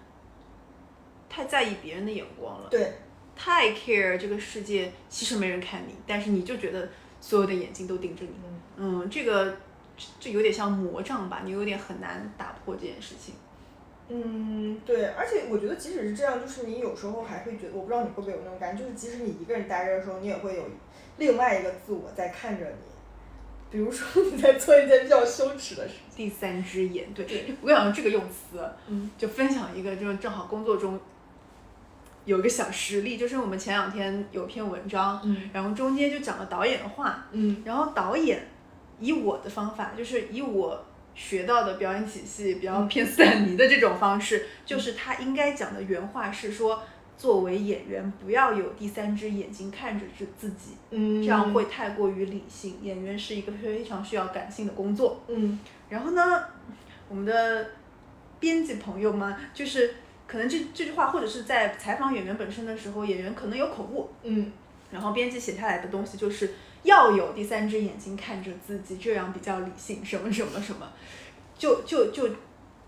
[1.28, 2.68] 太在意别人的眼光了。
[2.70, 2.92] 对，
[3.34, 6.88] 太 care 这个世界，其实没人看你，但是你就觉得
[7.20, 8.30] 所有的眼睛都盯着你。
[8.76, 9.50] 嗯，嗯，这个
[9.96, 13.34] 这这有点像魔障吧，你有点很难打破这件事情。
[14.08, 20.62] 嗯，对，而且我觉得即使是这样，就是你有时候还会觉得，我不知道你会不会有那种感觉，就是即使你一个人待着的时候，你也会有
[21.18, 22.95] 另外一个自我在看着你。
[23.70, 26.16] 比如说你在做一件比较羞耻的事情。
[26.16, 27.54] 第三只眼，对对。
[27.60, 29.10] 我想用这个用词，嗯。
[29.18, 30.98] 就分享一个，就是正好工作中
[32.24, 35.50] 有一个小实例，就是我们前两天有篇文章，嗯。
[35.52, 37.62] 然后中间就讲了导演的话，嗯。
[37.64, 38.48] 然后导演
[38.98, 46.82] 以我的方法，就是以我学到的表演体系比较偏斯坦尼的这种方式，就是他应该讲的原话是说，
[47.16, 52.76] 作为演员不要有第三只眼睛看着自自己，嗯，这样会太过于理性。
[52.82, 55.22] 演员是一个非常需要感性的工作。
[55.28, 55.58] 嗯。
[55.88, 56.44] 然后呢，
[57.08, 57.66] 我们的
[58.38, 59.94] 编辑朋友们就是
[60.26, 64.52] 可能这这句话，或者是在采访演员本身的时候，演员可能有口误，嗯。
[64.90, 70.86] 然后编辑写下来的东西就是要有第三只眼睛看着自己，这样比较理性，什么什么什么，
[71.58, 72.28] 就就就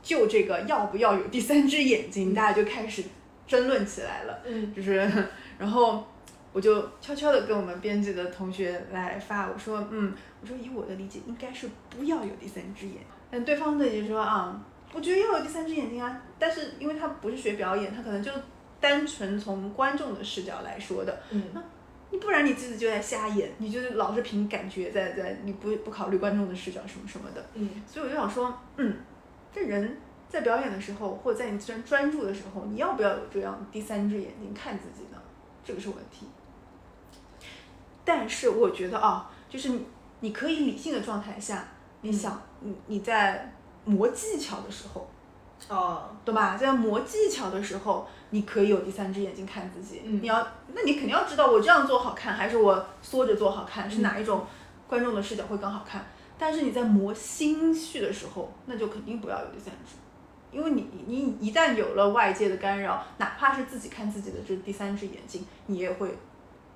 [0.03, 3.03] 就这个要不要有第三只眼睛，大家就开始
[3.49, 4.39] 争论起来了。
[4.47, 5.11] 嗯就是，
[5.59, 6.07] 然后
[6.53, 12.99] 我就悄悄的跟我们编辑的同学来发，我说，嗯，我说以我的理解，应该是不要有第三只眼。
[13.31, 18.31] 但对方的也说啊，我觉得要有第三只眼睛啊，但是因为他不是学表演，他可能就
[18.81, 21.43] 单纯从观众的视角来说的，嗯
[22.11, 27.45] 你不然你自己就在瞎演，你就是老是凭感觉在在，你不不考虑观众的视角什么什么的。
[27.53, 28.97] 嗯所以我就想说，嗯，
[29.53, 29.95] 这人
[30.29, 35.19] 在表演的时候，或者在你专专注的时候，你要不要有这样第三只眼睛看自己呢？
[35.65, 36.27] 这个是问题。
[38.05, 39.87] 但是我觉得啊，就是你
[40.21, 41.69] 你可以理性的状态下，
[42.01, 43.53] 你想你你在
[43.85, 45.09] 磨技巧的时候，
[45.69, 46.57] 哦对吧？
[46.57, 50.03] 在磨技巧的时候，你可以有第三只眼睛看自己。
[50.05, 54.47] 嗯你要，那你肯定要知道我这样做好看，还是我缩着做好看，是哪一种
[54.87, 56.07] 观众的视角会更好看。
[56.39, 59.97] 但是你在磨心绪的时候，那就肯定不要有第三只，
[60.51, 66.17] 因为你你一旦有了外界的干扰，哪怕是自己看自己的这第三只眼睛，你也会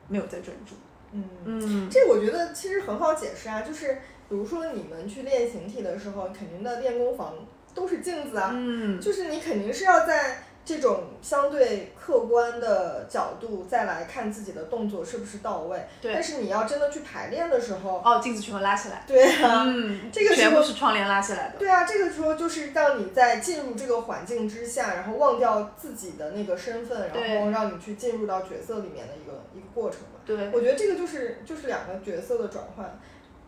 [0.09, 0.75] 没有在专注。
[1.13, 1.25] 嗯。
[1.45, 3.95] 嗯，这我觉得其实很好解释啊，就是
[4.29, 7.35] 比如说你们去练形体的时候，肯定的练功房
[7.75, 15.85] 都是镜子啊，嗯，就是你肯定是要在这种相对客观的角度再来看自己的动作是不是到位。
[16.01, 19.05] 对但是你要真的去排练的时候，哦，镜子全部拉起来。
[19.07, 21.59] 对啊，嗯，这个时全部候是窗帘拉起来的。
[21.59, 30.21] 对啊，这个时候就是让你在进入这个环境之下，然后忘掉自己的那个身份，然后让你去进入到角色里面的一个一个过程吧。
[30.25, 32.99] 对，我觉得这个就是就是两个角色的转换，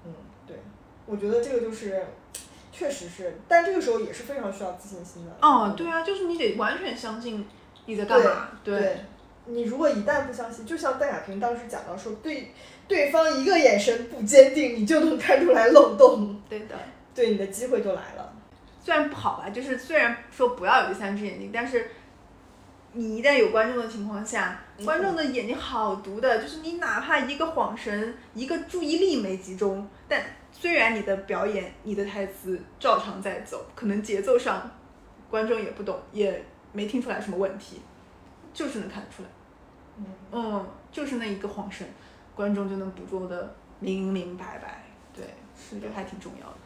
[0.04, 0.12] 嗯，
[0.46, 0.56] 对，
[1.06, 2.04] 我觉得这个就是
[2.76, 5.30] 确实是，但这个时候也是非常需要自信心的。
[5.40, 7.46] 哦，对啊，就是你得完全相信
[7.86, 8.48] 你在干嘛。
[8.64, 9.04] 对，
[9.46, 12.52] 你如果一旦不相信，就像邓亚萍当时讲到说，对
[12.88, 16.74] 对方一个眼神不坚定，你就能看出来漏洞，对的。
[17.14, 18.32] 对你的机会就来了。
[18.82, 21.92] 虽然不好吧，就是虽然说不要有第三只眼睛，但是
[22.92, 30.20] 你一旦有观众的情况下，嗯观众的眼睛好毒的，就是你哪怕一个晃神，一个注意力没集中，但
[30.56, 34.70] 虽然你的表演、你的台词照常在走，可能节奏上
[35.28, 37.82] 观众也不懂，也没听出来什么问题，
[38.54, 39.28] 就是能看得出来。
[39.98, 41.86] 嗯嗯，就是那一个晃神，
[42.34, 44.84] 观众就能捕捉的明明白白。
[45.12, 46.56] 对，是这还挺重要的。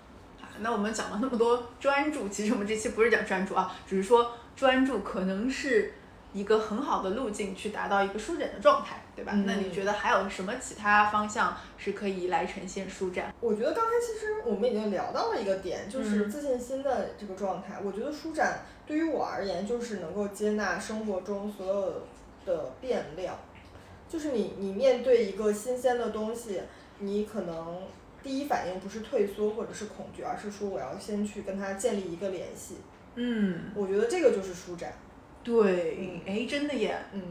[0.40, 5.92] 好，那我们讲了那么多专注，其实我们这期不是讲专注啊，只是说专注可能是
[6.33, 9.33] 一个很好的路径去达到一个舒展的状态，对吧？
[9.35, 13.35] 嗯那你觉得还有什么其他方向是可以来呈现舒展？
[13.41, 17.81] 我觉得刚才其实我们已经聊到了一个点，就是嗯自信心的这个状态。
[17.83, 22.03] 我觉得舒展对于我而言，就是能够接纳生活中所有
[22.45, 23.35] 的变量。
[24.09, 26.61] 就是你你面对一个新鲜的东西，
[26.99, 27.83] 你可能
[28.23, 32.77] 第一反应不是退缩或者是恐惧，而是说我要先去跟它建立一个联系。
[33.17, 34.93] 嗯，我觉得这个就是舒展。
[35.48, 37.22] 对，哎，真的耶，嗯，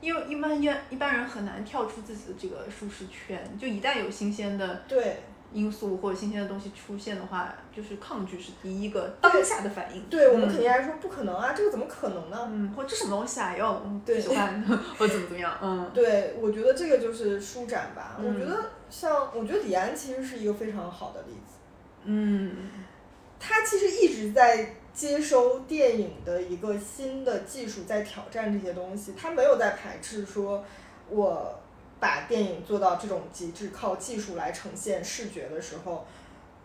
[0.00, 5.18] 因为一般一一般人很难跳出自己的这个舒适圈，就一旦有新鲜的对
[5.52, 10.02] 因素或者新鲜的东西出现的话，就是抗拒是第一个当下的反应。
[10.04, 12.48] 对，我们嗯肯定还是说不可能啊，这个怎么可能呢？
[12.50, 14.62] 嗯，或者这什么东西啊，要不对喜欢，
[14.98, 18.16] 或怎么怎么样，嗯对，我觉得这个就是舒展吧。
[18.18, 21.58] 嗯我觉得像，我觉得李安其实是一个非常好的例子。
[22.04, 22.56] 嗯
[23.40, 29.14] 他其实一直在接收电影的一个新的技术，在挑战这些东西。
[29.16, 30.64] 他没有在排斥说，
[31.08, 31.58] 我
[32.00, 36.06] 把电影做到这种极致，靠技术来呈现视觉的时候，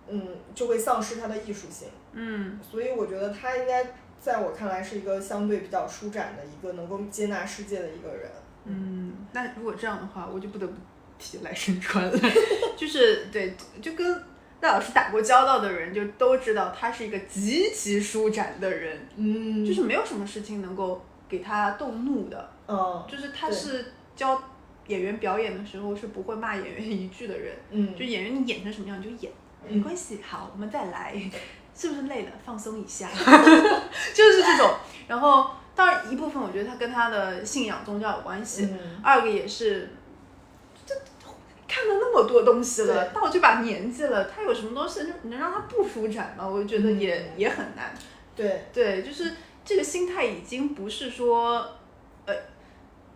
[0.08, 1.88] 嗯，就会丧失它的艺术性。
[2.14, 8.30] 嗯所以我觉得他应该在我看来是一个相对比较舒展的一个能够接纳世界的一个人。
[8.66, 10.74] 嗯，那如果这样的话，我就不得不
[11.18, 12.20] 提来生川了，
[12.78, 14.24] 就是对，就跟
[14.64, 19.66] 赖老师打过交道的人就都知道，他是一个极其舒展的人，嗯。
[19.66, 23.06] 就是没有什么事情能够给他动怒的，嗯。
[23.06, 24.42] 就是他是教
[24.88, 27.94] 演员表演的时候是不会骂演员一句的人，嗯。
[27.94, 29.30] 就演员你演成什么样你就演，
[29.68, 31.14] 没关系，好，我们再来，
[31.76, 32.32] 是不是累了？
[32.46, 33.10] 放松一下，
[34.16, 34.76] 就是这种。
[35.10, 39.02] 然后当然一部分我觉得他跟他的信仰宗教有关系，嗯。
[39.04, 39.90] 二个也是，
[40.86, 40.96] 这
[41.74, 46.48] 看了那么多东西了，对到这把年纪了，他有什么东西能能让他不舒展吗？
[46.48, 47.92] 我觉得也、嗯也很难。
[48.36, 49.34] 对，对，就是
[49.66, 51.66] 这个心态已经不是说，
[52.28, 52.36] 呃，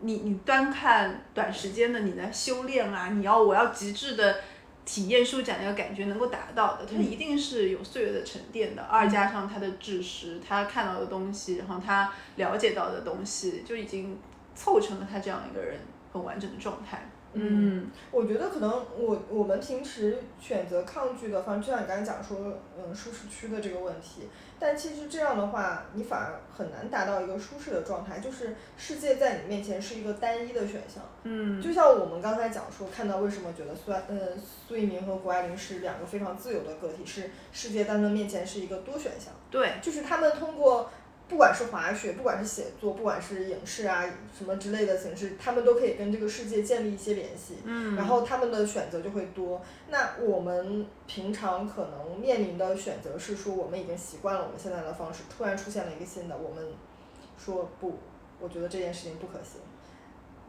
[0.01, 4.37] 你你单看短时间的你的修炼啊，你要我要极致的
[4.83, 8.81] 体验舒展那个感觉能够达到的，它嗯一定是有岁月的沉淀的。
[8.81, 14.19] 二加上他的知识，他看到的东西，然后他了解到的东西，就已经
[14.55, 15.79] 凑成了他这样一个人
[16.11, 17.07] 很完整的状态。
[17.39, 22.37] 嗯我觉得可能我我们平时选择抗拒的方式，就像你刚才讲说，
[22.77, 24.27] 嗯，舒适区的这个问题。
[24.59, 31.03] 但其实这样的话，你反而很难达到一个舒适的状态，就是世界在你面前是一个单一的选项。
[31.23, 34.15] 嗯就像我们刚才讲说，看到为什么觉得苏爱呃
[34.67, 39.31] 苏一鸣和谷爱凌是两个非常自由的个体，是世界在他们面前是一个多选项。
[39.51, 40.89] 对，就是他们通过
[41.29, 44.05] 不管是滑雪，不管是写作，不管是影视啊
[44.37, 47.57] 什么之类的形式，他们都可以跟这个世界建立一些联系。
[47.65, 49.61] 嗯，然后他们的选择就会多。
[49.89, 56.65] 那我们平常可能面临的选择是说，我们已经习惯了我们现在的方式，突然出现了一个新的，我们
[57.37, 57.99] 说不，
[58.39, 59.59] 我觉得这件事情不可行，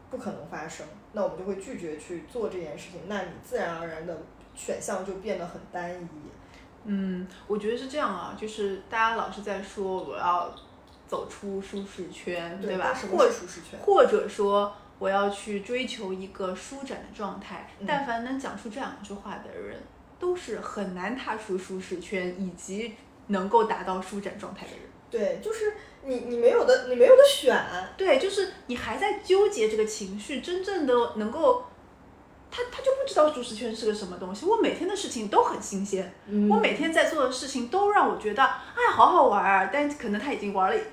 [0.09, 3.01] 不可能发生，那我们就会拒绝去做这件事情。
[3.07, 4.17] 那你自然而然的
[4.55, 6.07] 选项就变得很单一。
[6.85, 10.49] 嗯，我觉得是这样啊，就是大家老是在说我要
[11.09, 12.93] 走出舒适圈，对吧？
[13.11, 13.79] 或是舒适圈？
[13.81, 17.67] 或者说我要去追求一个舒展的状态。
[17.79, 19.81] 嗯但凡能讲出这两句话的人，
[20.19, 22.93] 都是很难踏出舒适圈以及
[23.27, 24.81] 能够达到舒展状态的人。
[25.09, 27.59] 对，就是你你没有的，你没有的选。
[27.97, 31.65] 对，就是你还在纠结这个情绪，真正的能够。
[32.51, 34.43] 他他就不知道舒适圈是个什么东西。
[34.43, 39.69] 我每天的事情都很新鲜，嗯我每天在做的事情都让我觉得，哎，好好玩儿。
[39.71, 40.83] 但可能他已经玩了，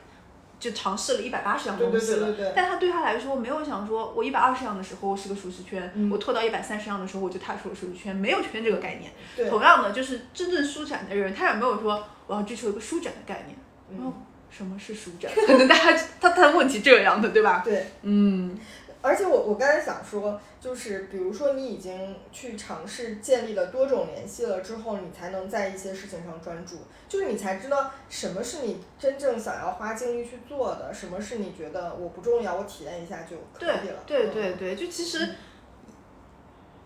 [0.58, 2.26] 就尝试了一百八十样东西了。
[2.26, 2.52] 对对对。
[2.56, 9.50] 但他对他来说，没有想说，我一百二十样的时候是个舒适圈，嗯我拖到一百三十样的时候，我就踏出了舒适圈，没有圈这个概念。
[9.50, 13.56] 同样的，就是真正舒展的人，他也没有说我要追求一个舒展的概念。
[13.90, 14.12] 嗯哦，
[14.50, 15.30] 什么是舒展？
[15.34, 17.62] 可 能大家他他的问题这样的，对吧？
[17.64, 18.58] 对，嗯
[19.06, 34.02] 而且我我刚才想说，就是比如说你已经去尝试建立了多种联系了之后，你才能在一些事情上专注，就是你才知道什么是你真正想要花精力去做的，什么是你觉得我不重要，我体验一下就可对以了。
[34.04, 35.28] 对对对对，就其实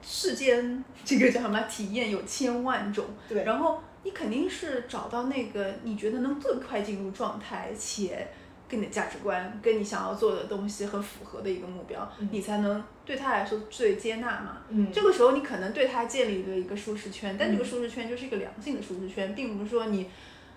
[0.02, 1.60] 世间这个叫什么？
[1.62, 3.44] 体验有千万种，对。
[3.44, 8.28] 然后你肯定是找到那个你觉得能最快进入状态，且
[8.70, 14.58] 跟你的价值观、跟你想要做的东西很符合的一个目标，嗯你才能对他来说最接纳嘛。
[14.68, 20.08] 嗯，这个时候你可能对他建立了一个舒适圈，但这个嗯舒适圈就是一个良性的舒适圈，并不是说你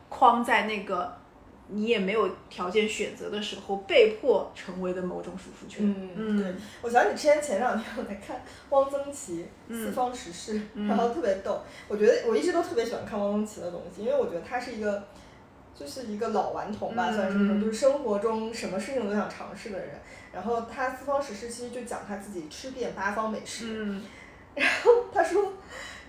[0.09, 1.17] 框在那个
[1.69, 5.95] 你也没有条件选择的时候被迫成为的某种舒适圈。
[6.15, 11.61] 嗯，对，我想起之前前两天我在看汪曾祺嗯四方时事，嗯然后特别逗。
[11.87, 15.07] 我觉得我一直都特别喜欢看汪曾祺的东西，因为我觉得他是一个，
[15.77, 19.89] 就是一个老顽童吧，嗯算是那种嗯就是生活中什么事情都想尝试的人。
[20.31, 23.65] 然后他四方食事其实就讲他自己吃遍八方美食。
[23.85, 24.03] 嗯
[25.11, 25.51] 他说，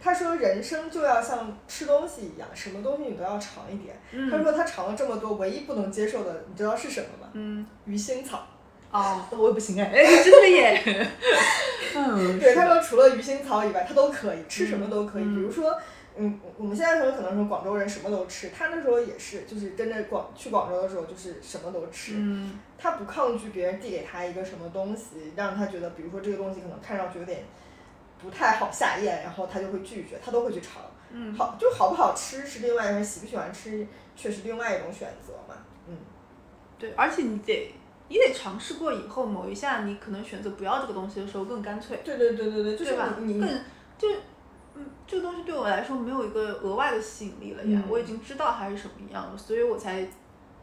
[0.02, 3.96] 他说人生就要像吃东西一样，什么东西你都要尝一点。
[4.30, 7.30] 他嗯说他尝了这么多，唯一不能接受的，你知道是什么吗？
[7.32, 8.46] 嗯，鱼腥草。
[8.90, 11.08] 哦，我也不行哎，哎，真的耶。
[11.96, 15.22] 嗯，对，他说除了鱼腥草以外，他都可以吃什么都可以。
[15.24, 15.74] 嗯比如说，
[16.16, 27.42] 嗯，我们现在说可能说广州人什么都吃，他那时候也是，就是真的广去广州的时候就是什么都吃，嗯他不抗拒别人递给他一个什么东西，让他觉得，比如说这个东西可能看上去有点
[28.22, 30.82] 不太好下咽，然后他就会拒绝，他都会去尝。
[31.10, 33.86] 嗯，好，就好不好吃是另外一回事，喜不喜欢吃
[34.16, 35.54] 却是另外一种选择嘛。
[35.88, 35.96] 嗯，
[36.78, 37.74] 对，而且你得
[38.08, 43.48] 你得尝试过以后，某一下你可能选择不要这个东西的时候更干脆，对对对对对，就是你更
[43.96, 44.08] 就
[44.77, 50.07] 嗯，这个东西对我来说没有一个额外的吸引力了呀，嗯我已经知道它是什么样了，所以我才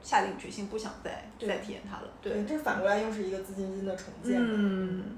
[0.01, 2.03] 下定决心不想再再体验它了。
[2.21, 4.35] 对，这反过来又是一个自信心的重建。
[4.37, 5.17] 嗯，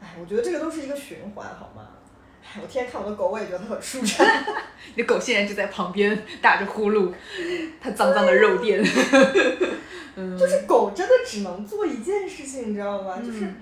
[0.00, 1.88] 哎，我觉得这个都是一个循环，好吗？
[2.42, 4.26] 哎，我天天看我的狗，我也觉得很舒展。
[4.96, 7.12] 你的狗现在就在旁边打着呼噜，
[7.80, 8.82] 它脏脏的肉垫。
[10.16, 13.18] 嗯，就是狗真的只能做一件事情，你知道吗？
[13.18, 13.56] 就是嗯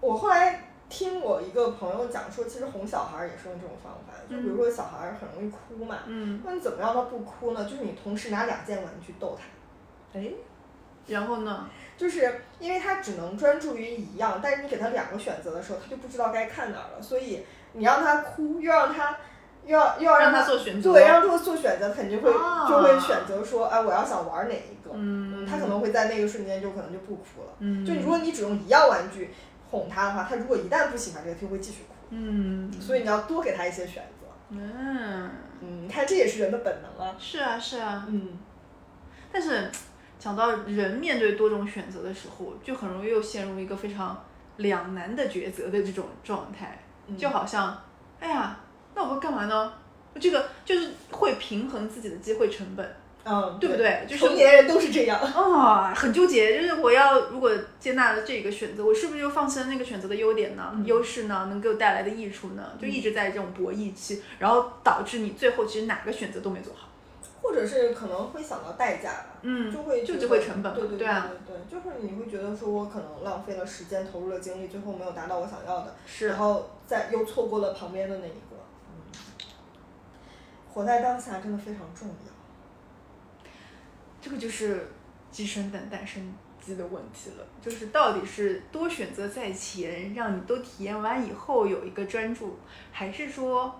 [0.00, 7.64] 我后来听我一个朋友讲说，其实哄小孩儿也是用这种方法，就比如说小孩儿很容易哭嘛，嗯，那你怎么让他不哭呢？
[7.64, 10.30] 就是你同时拿两件玩具逗他，哎，
[11.06, 11.70] 然后呢？
[11.96, 19.16] 就是因为他只能专注于一样，但是你给他两个选择的时候，他就不知道该看哪儿了，所以你让他哭，又让他。
[19.64, 27.52] 又要又要让他他做选择对，让他做选择，肯定会、啊就会选择说，哎，我要想玩哪一个，嗯，他可能会在那个瞬间就可能就不哭了。
[27.60, 29.30] 嗯，就如果你只用一样玩具
[29.72, 31.94] 哄他的话，他如果一旦不喜欢这个，他就会继续哭。
[32.10, 34.28] 嗯，所以你要多给他一些选择。
[34.50, 37.16] 嗯，嗯，你看这也是人的本能啊。
[37.18, 38.38] 是啊是啊，嗯，
[39.32, 39.68] 但是
[40.18, 44.22] 讲到人面对多种选择的时候，就很容易又陷入一个非常
[44.58, 47.82] 两难的抉择的这种状态，嗯就好像，
[48.20, 48.60] 哎呀，
[48.94, 49.72] 那我会干嘛呢？
[50.20, 52.86] 这个就是会平衡自己的机会成本，
[53.24, 54.04] 嗯，对不对？
[54.08, 55.20] 就是成年人都是这样。
[55.20, 60.72] 啊、很纠结，就是我要如果接纳了这个选择，我是不是又放弃了那个选择的优点呢？
[60.74, 61.46] 嗯优势呢？
[61.48, 62.72] 能给我带来的益处呢？
[62.80, 66.88] 就一直在这种博弈期，然后导致你最后其实哪个选择都没做好。
[67.40, 78.56] 或者是可能会想到代价吧，嗯就会就就会成本嘛对对对啊对对，就是你会觉得说我可能浪费了时间，投入了精力，最后没有达到我想要的，是然后再又错过了旁边的那一个。
[78.88, 78.94] 嗯，
[80.72, 82.31] 活在当下真的非常重要。
[84.22, 84.88] 这个就是
[85.30, 86.32] 鸡生蛋，蛋生
[86.64, 92.56] 鸡的问题了，就是到底是多选择在前，让你都体验完以后有一个专注，
[92.92, 93.74] 还是说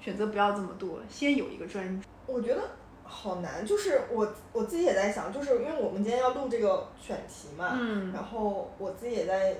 [0.00, 2.08] 选择不要这么多，先有一个专注？
[2.26, 2.62] 我觉得
[3.04, 9.54] 好难，就是我我自己也在想，就是因为我们今天要录这个选题嘛，嗯然后我自己也在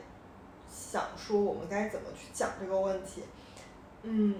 [0.66, 3.22] 想说我们该怎么去讲这个问题。
[4.04, 4.34] 嗯，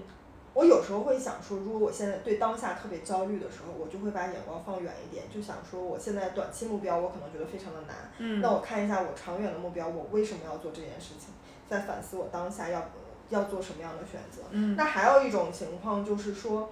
[0.55, 11.33] 我有时候会想说，如果我现在对当下特别焦虑的时候，我就会把眼光放远一点，就想说我现在短期目标我可能觉得非常的难，嗯那我看一下我长远的目标，我为什么要做这件事情，
[11.69, 12.83] 再反思我当下要
[13.31, 14.43] 要做什么样的选择。
[14.51, 16.71] 嗯那还有一种情况就是说，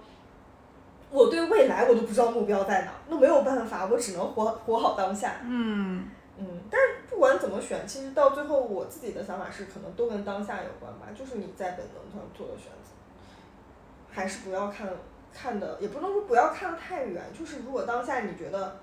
[1.09, 5.37] 我对未来我都不知道目标在哪，那没有办法，我只能活活好当下。
[5.43, 6.07] 嗯
[6.37, 12.93] 嗯，但是不管怎么选，其实到最后我自己的想法是，可能都跟当下有关吧，就是你在本能上做的选择，
[14.11, 14.87] 还是不要看
[15.33, 18.79] 看的，也不能说不要看得太远，就是如果当下你觉得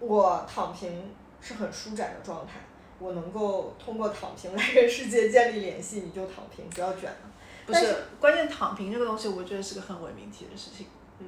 [0.00, 2.54] 我躺平是很舒展的状态。
[3.00, 7.16] 我能够通过躺平来跟世界建立联系，你就躺平，不要卷了。
[7.64, 10.88] 不是，关键躺平这个东西，我觉得是个很伪命题的事情。
[11.20, 11.26] 嗯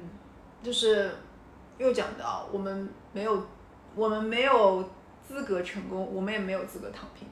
[0.61, 1.09] 就是
[1.77, 3.41] 又讲到我们没有，
[3.95, 4.83] 我们没有
[5.25, 7.25] 资格成功，我们也没有资格躺平。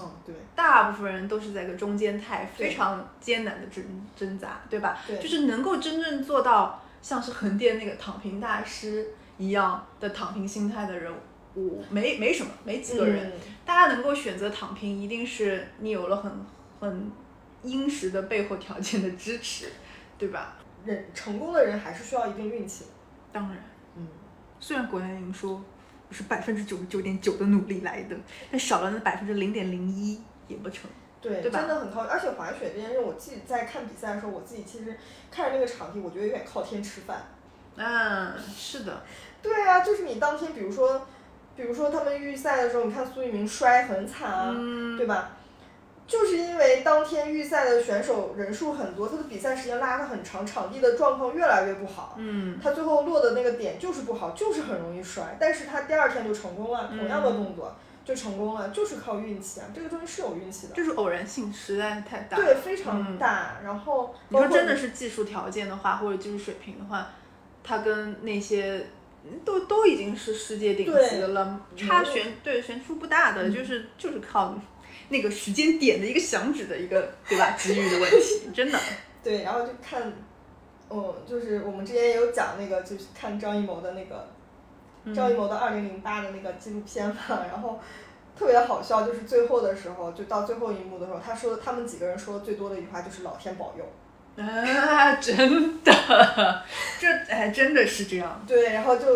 [0.00, 3.84] 哦，对，大部分人都是在一个中间态，非常艰难的挣
[4.16, 4.98] 挣扎，对吧？
[5.06, 11.12] 对就是能够真正做到像是横店那个躺平大师一样的躺平心态的人，
[11.54, 13.28] 我没没什么，没几个人。
[13.28, 13.32] 嗯
[13.64, 16.30] 大家能够选择躺平，一定是你有了很
[16.80, 17.10] 很
[17.62, 19.72] 殷实的背后条件的支持，
[20.18, 20.56] 对吧？
[20.84, 22.90] 人成功的人还是需要一定运气的。
[23.32, 23.56] 当然，
[23.96, 24.06] 嗯，
[24.60, 25.64] 虽然国家营说
[26.14, 28.16] 我是百分之九十九点九的努力来的，
[28.48, 30.88] 但少了那百分之零点零一也不成。
[31.20, 32.02] 对，真的很靠。
[32.02, 34.96] 而且滑雪这件事，我自己在看比赛的时候，我自己其实
[35.28, 37.20] 看着那个场地，我觉得有点靠天吃饭。
[37.74, 39.02] 嗯，是的，
[39.42, 41.04] 对啊，就是你当天，比如说，
[41.56, 45.32] 比如说他们预赛的时候，你看苏翊鸣摔很惨啊，嗯，对吧？
[46.06, 52.14] 就是因为当天预赛的选手人数很多，他的比赛时间拉得很长，场地的状况越来越不好。
[52.18, 57.74] 嗯，他最后落的那个点就是不好，就是很容易摔，但是他第二天就成功了，嗯同样的动作
[58.04, 62.36] 就成功了，就是靠运气啊，这个东西是有运气的，就是偶然性实在是太大。
[62.36, 63.56] 对，非常嗯大。
[63.64, 67.08] 然后你说真的是技术条件的话，或者技术水平的话，
[67.62, 68.86] 他跟那些
[69.24, 74.54] 嗯都都已经是世界顶级的了，差悬对悬殊不大的，嗯就是就是靠
[75.08, 78.78] 那个时间点的一个响指的一个对吧机遇的问题， 真的。
[79.22, 80.12] 对，然后就看
[80.90, 84.28] 嗯，就是我们之前也有讲那个，就是看张艺谋的那个
[85.14, 87.16] 张艺谋的二零零八的那个纪录片嘛，
[87.50, 87.80] 然后
[88.38, 93.84] 特别好笑，就是最后的时候，就到最后一幕的时候，他说他们几个人说的最多的一句话就是“老天保佑
[94.36, 96.62] 啊，真的，
[96.98, 98.42] 这哎真的是这样”。。
[98.46, 99.06] 对，然后就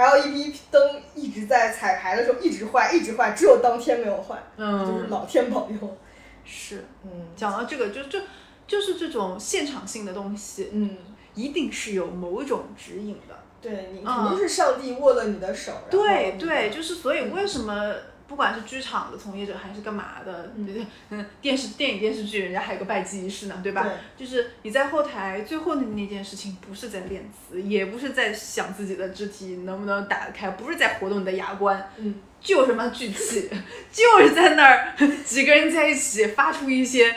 [0.00, 5.96] LED 灯一直在彩排的时候一直坏，一直坏，只有当天没有坏，嗯就是嗯，老天保佑。
[6.44, 8.18] 是嗯讲到这个，就就
[8.66, 10.96] 就是这种现场性的东西，嗯，
[11.34, 13.36] 一定是有某种指引的。
[13.62, 15.72] 对你嗯肯定是上帝握了你的手。
[15.90, 17.92] 对对，就是所以为什么
[18.30, 23.82] 不管是剧场的从业者还是干嘛的，嗯电视电影电视剧人家还有个拜祭仪式呢，对吧？
[23.82, 33.50] 对就是你在后台最后的那件事情，不是在练词，也不是在想自己的肢体能不能打得开，不是在活动你的牙关，嗯， 就是妈聚气，
[33.90, 37.12] 就是在那儿几个人在一起发出一些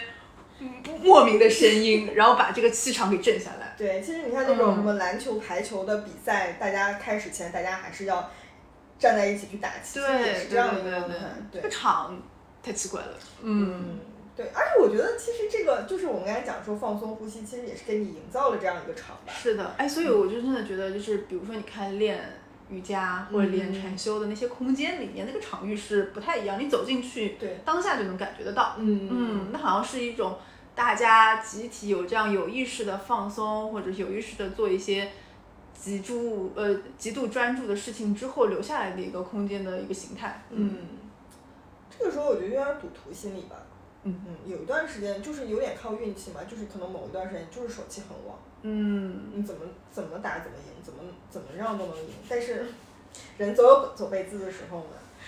[0.62, 0.68] 嗯
[1.04, 3.76] 莫名的声音，然后把这个气场给震下来。
[3.78, 8.32] 对，其实你看那种嗯什么篮球、排球的比赛，大家开始前大家还是要
[9.04, 11.16] 站在一起去打气，对对是这样的一对对个状态。
[11.52, 12.18] 这对个，场
[12.64, 13.14] 太奇怪了。
[13.42, 14.00] 嗯，嗯，
[14.34, 19.34] 对，而且我觉得其实这个就是我们刚才讲说放松呼吸，其实也是给你营造了这样一个场吧。
[19.34, 22.18] 是的，哎，所以我就真的觉得，就是比如说你看练
[22.70, 28.76] 瑜伽或者练禅修的那些空间里面，那个场域是不太一样，你走进去，对，当下就能感觉得到。
[28.78, 30.38] 嗯嗯，那好像是一种
[30.74, 35.12] 大家集体有这样有意识的放松，或者有意识的做一些
[35.84, 40.42] 极注呃极度专注的事情之后留下来的一个空间的一个形态。
[40.50, 40.78] 嗯，
[41.90, 43.58] 这个时候我觉得有点赌徒心理吧。
[44.04, 49.62] 嗯嗯，有一段时间就是有点靠运气嘛，就是可能某一段时间就是手气很旺，嗯，你怎么
[49.92, 52.10] 怎么打怎么赢，怎么怎么让都能赢。
[52.30, 52.66] 但是
[53.38, 54.86] 人总有走背字的时候嘛。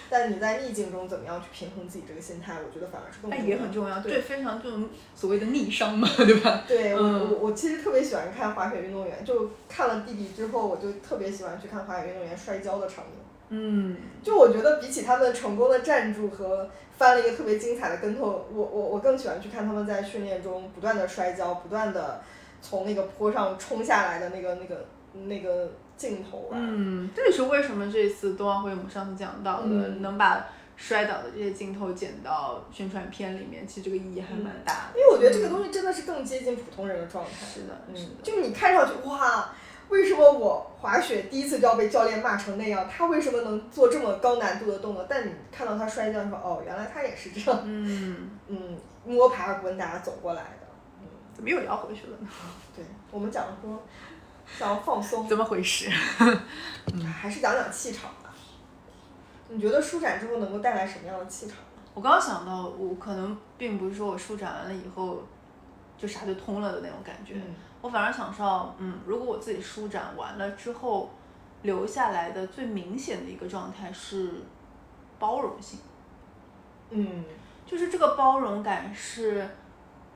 [0.10, 3.56] 但你在逆境中怎么样去平衡自己这个心态，我觉得反而是更哎重要。
[3.56, 6.64] 也很重要，对这非常这种所谓的逆商嘛，对吧？
[6.68, 13.12] 对我、嗯我我其实特别喜欢看滑雪运动员，就看了弟弟之后，我就特别喜欢去看滑雪运动员摔跤的场景。
[13.50, 16.68] 嗯，就我觉得比起他们成功的站住和
[16.98, 22.22] 翻了一个特别精彩的跟头，我我我更喜欢去看他们在训练中不断的摔跤，不断的
[22.62, 24.86] 从那个坡上冲下来的那个那个
[25.26, 26.54] 那个镜头啊。
[26.54, 30.46] 嗯，这也是为什么这次冬奥会我们上次讲到的，嗯能把
[30.78, 35.00] 摔倒的这些镜头剪到宣传片里面，其实这个意义还蛮大的。
[35.00, 37.32] 因为我觉得这个东西真的是更接近普通人的状态。
[37.46, 39.50] 是的，嗯是的，就你看上去哇，
[39.88, 42.90] 为什么我滑雪第一次就要被教练骂成那样？
[42.90, 45.06] 他为什么能做这么高难度的动作？
[45.08, 50.68] 但你看到他摔跤，你说哦，原来他也是这样，嗯， 嗯，摸爬滚打走过来的。
[51.00, 52.28] 嗯，怎么又聊回去了呢？
[52.76, 53.82] 对，我们讲说
[54.58, 55.90] 想要放松，怎么回事？
[57.06, 58.30] 还是讲讲气场吧。
[59.50, 61.58] 你觉得舒展之后能够带来什么样的气场？
[61.94, 65.24] 我刚刚想到，我可能并不是说我舒展完了以后
[65.98, 71.12] 就啥就通了的那种感觉，嗯我反而想到，嗯，如果我自己舒展完了之后，
[71.62, 74.32] 留下来的最明显的一个状态是
[75.20, 75.80] 包容性。
[76.90, 77.24] 嗯
[77.66, 79.48] 就是这个包容感是，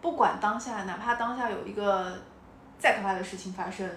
[0.01, 2.17] 不管当下，哪怕当下有一个
[2.77, 3.89] 再可怕的事情发生，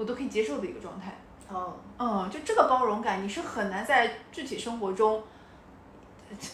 [0.00, 1.14] 我都可以接受的一个状态。
[1.46, 5.22] 哦，嗯，就这个包容感，你是很难在具体生活中，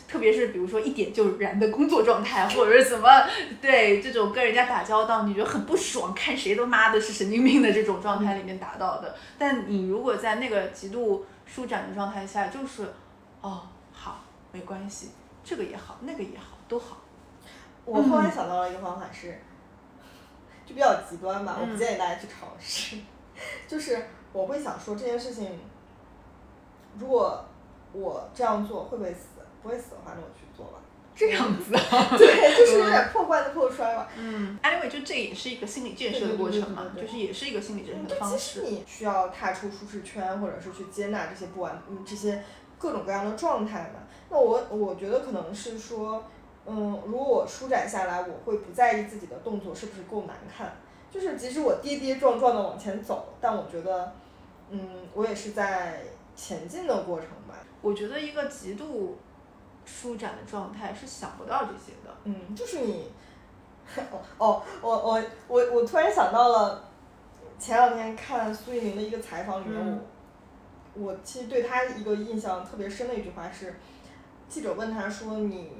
[0.09, 3.09] 特别是比如说一点就燃的工作状态，或者是怎么
[3.62, 9.14] 对这种跟人家打交道，你觉得很不爽，看谁都妈的是神经病的这种状态里面达到的。
[9.38, 12.92] 但你如果在那个极度舒展的状态下，就是
[13.42, 15.11] 哦好没关系，
[15.44, 16.97] 这个也好，那个也好，都好。
[17.84, 19.38] 我后来想到了一个方法是，
[20.64, 22.97] 就比较极端吧，我不嗯建议大家去尝试。
[23.68, 25.59] 就是我会想说这件事情，
[26.99, 27.45] 如果
[27.93, 29.28] 我这样做会不会死？
[29.62, 30.78] 不会死的话，那我去做吧。
[31.12, 31.80] 这样子啊，
[32.16, 34.07] 对，就是有点破罐子破摔吧。
[34.16, 38.66] 嗯，anyway，就这也是一个心理建设的过程嘛，对对对对对就是也是一个心理建设的对，方其实式。
[38.70, 42.45] 你需要踏出舒适圈，或者是去接纳这些不完，嗯，这些
[42.78, 44.01] 各种各样的状态嘛。
[44.28, 46.22] 那我我觉得可能是说，
[46.66, 50.76] 嗯，如果我舒展下来，我会不在意自己的动作是不是够难看，
[51.11, 54.12] 就是即使我跌跌撞撞的往前走，但我觉得，
[54.70, 54.80] 嗯，
[55.14, 56.02] 我也是在
[56.34, 57.54] 前进的过程吧。
[57.80, 59.16] 我觉得一个极度
[59.84, 62.14] 舒展的状态是想不到这些的。
[62.24, 63.11] 嗯，就是你，
[64.11, 66.84] 哦哦，我我我我突然想到了，
[67.59, 70.00] 前两天看苏翊鸣的一个采访里面，嗯
[70.98, 73.74] 我我其实对他一个印象特别深的一句话是，
[74.48, 75.70] 记者问他说你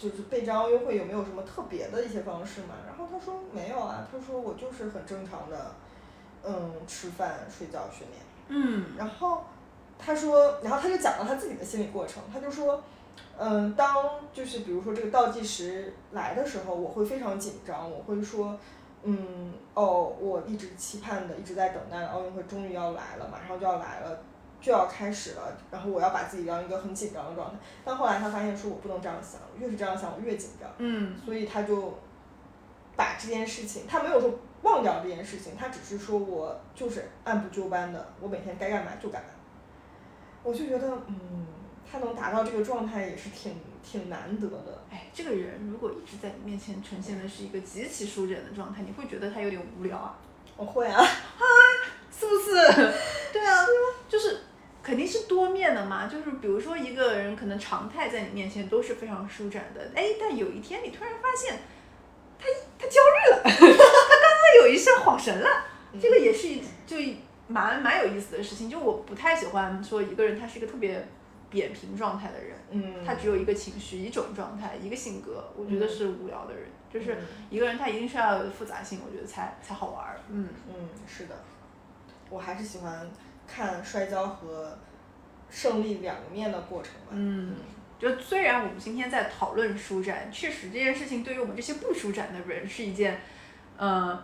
[0.00, 2.74] 就是备战奥运会有没有什么特别的一些方式嘛？
[2.86, 5.72] 然后他说没有啊，他说我就是很正常的，
[6.44, 8.22] 嗯，吃饭、睡觉、训练。
[8.50, 9.42] 嗯然后
[9.98, 12.80] 他说，然后他就讲了他自己的心理过程，他就说，
[13.36, 13.92] 嗯，当
[14.32, 18.56] 就是比如说这个倒计时来的时候，我会非常紧张，我会说，
[19.02, 24.18] 嗯，哦，我一直期盼的、一直在等待的奥运会终于要来了，马上就要来了，
[24.60, 27.58] 就要开始了，然后我要把自己当一个很紧张的状态。
[27.84, 31.98] 但后来他发现说我不能这样想，越是这样想我越紧张，嗯所以他就
[32.96, 39.28] 把这件事情，他没有说忘掉这件事情，他只是说我就是按部就班的，我每天该干嘛就干嘛。
[40.42, 41.46] 我就觉得，嗯，
[41.90, 44.82] 他能达到这个状态也是挺挺难得的。
[44.90, 50.16] 哎，这个人如果一直在你面前呈现的是一个极其舒展的状态，你会觉得他有点无聊啊，
[50.56, 50.96] 我会啊，
[52.18, 52.92] 是不是？
[53.32, 53.64] 对啊，
[54.08, 54.40] 就是
[54.82, 56.06] 肯定是多面的嘛。
[56.06, 61.58] 就是比如说一个人可能常态在你面前都是非常舒展的，哎，但有一天你突然发现
[62.38, 62.46] 他
[62.78, 65.48] 他焦虑了， 他刚刚有一下恍神了，
[66.00, 66.96] 这个也是一就
[67.46, 68.68] 蛮蛮有意思的事情。
[68.68, 71.06] 就我不太喜欢说一个人他是一个特别
[71.50, 72.56] 扁平状态的人。
[72.70, 76.64] 嗯，他只有一个情绪、一种状态、一个性格，我觉得是无聊的人。
[76.92, 80.20] 就是嗯一个人，他一定是要有复杂性，我觉得才才好玩儿。
[80.30, 81.34] 嗯，嗯，是的，
[82.30, 83.08] 我还是喜欢
[83.46, 84.76] 看摔跤和
[85.50, 87.08] 胜利两个面的过程吧。
[87.12, 87.54] 嗯
[87.98, 93.20] 就虽然我们今天在讨论舒展，确实这件事情对于我们这些不舒展的人是一件，
[93.76, 94.22] 呃，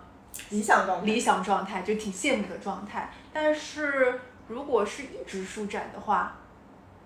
[0.50, 1.06] 理想状态。
[1.06, 3.10] 理想状态，就挺羡慕的状态。
[3.32, 6.36] 但是如果是一直舒展的话，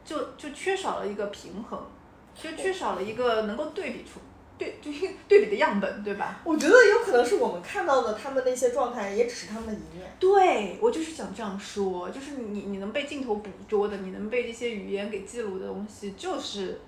[0.04, 1.86] 就就缺少了一个平衡，
[2.34, 4.20] 就缺少了一个能够对比出
[4.58, 4.90] 对就
[5.28, 6.40] 对比的样本，对吧？
[6.44, 10.10] 我觉得有可能是我们看到的他们那些状态，也只是他们的一面。
[10.18, 16.80] 对我就是想这样说，就是你你能被镜头捕捉的，你能被这些语言给记录的东西，就是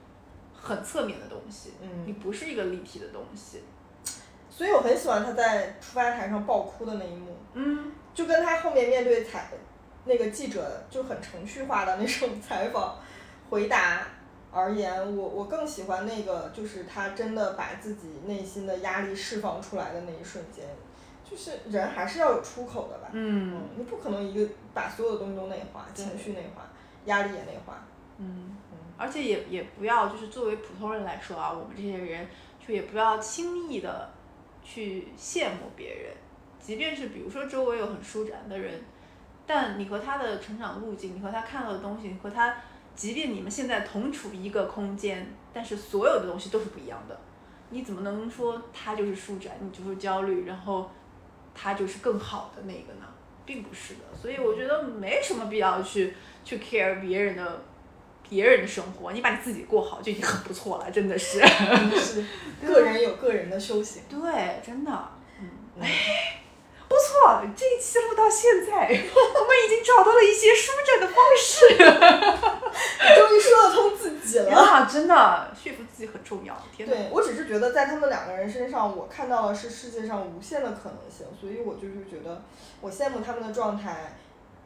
[0.52, 3.62] 很侧面的东西，嗯你嗯，不是一个立体的东西。
[4.50, 9.48] 所以我很喜欢他在出发台上爆哭的那一幕，嗯就跟他后面面对采
[10.04, 12.98] 那个记者就很程序化的那种 采访
[13.48, 14.06] 回答
[14.52, 20.64] 而言，我我更喜欢那个就是他真的把自己内心的压力释放出来的那一瞬间。
[21.22, 26.68] 就是人还是要有出口的吧，嗯嗯，你不可能一个把所有的东西都内化，情绪内化，
[27.04, 27.84] 压力也内化，
[28.18, 28.56] 嗯。
[28.72, 32.26] 嗯，而且也也不要就是作为普通人来说啊，我们这些人
[32.58, 34.10] 就也不要轻易的
[34.64, 36.12] 去羡慕别人，
[36.58, 38.82] 即便是比如说周围有很舒展的人，
[39.46, 42.56] 但你和他的成长路径，你和他看到的东西，你和他，
[42.94, 47.18] 即便你们现在同处一个空间，但是所有的东西都是不一样的。
[47.70, 50.90] 你怎么能说他就是舒展，你就是焦虑，然后
[51.54, 53.06] 他就是更好的那个呢？
[53.46, 56.14] 并不是的，所以我觉得没什么必要去
[56.44, 57.62] 去 care 别人的
[58.28, 61.40] 别人的生活，你把你自己过好就已经很不错了，真的是。
[61.98, 62.24] 是
[62.64, 64.02] 个人有个人的修行。
[64.08, 65.08] 对，真的，
[65.40, 65.86] 嗯，嗯
[66.90, 71.76] 不错，这一期录到现在， 我们已经找到了一些舒展的方式。
[73.16, 74.58] 终于说得通自己了。
[74.58, 76.60] 啊，真的，说服自己很重要。
[76.76, 82.42] 对我只是觉得在他们两个人身上，我看到的是世界上无限的可能性，所以我就是觉得
[82.80, 84.18] 我羡慕他们的状态，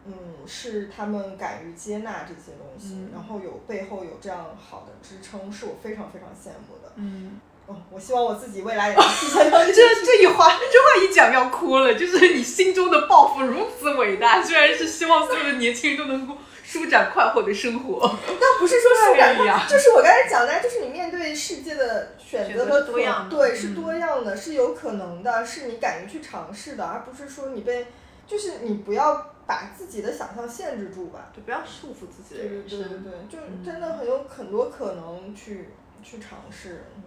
[0.06, 0.14] 嗯，
[0.46, 6.92] 是他们敢于接纳这些东西，嗯然后有背后有这样好的支撑，是我非常非常羡慕的。
[6.96, 18.18] 嗯，嗯，我希望我自己未来也能体现到这这这一话，这话一讲要哭了，就是你心中的抱负如此伟大，居然是希望所有的年轻人都能够舒展快活的生活。
[18.38, 19.34] 那不是说舒展，
[19.66, 27.86] 就是我刚才讲的，就是你面对世界的选择和多样对，是嗯多样的，是有可能的，是你敢于去尝试的，而不是说你被，
[28.26, 31.30] 就是你不要把自己的想象限制住吧。
[31.34, 32.78] 就不要束缚自己的对对人生。
[32.78, 35.70] 对对对，就嗯真的很有很多可能去
[36.02, 36.84] 去尝试。
[36.96, 37.02] 嗯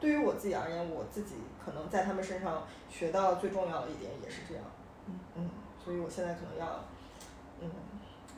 [0.00, 1.34] 对于我自己而言，我自己
[1.64, 4.62] 可能在他们身上学到最重要的一点也是这样。
[5.06, 5.50] 嗯嗯，
[5.82, 6.84] 所以我现在可能要，
[7.60, 7.70] 嗯，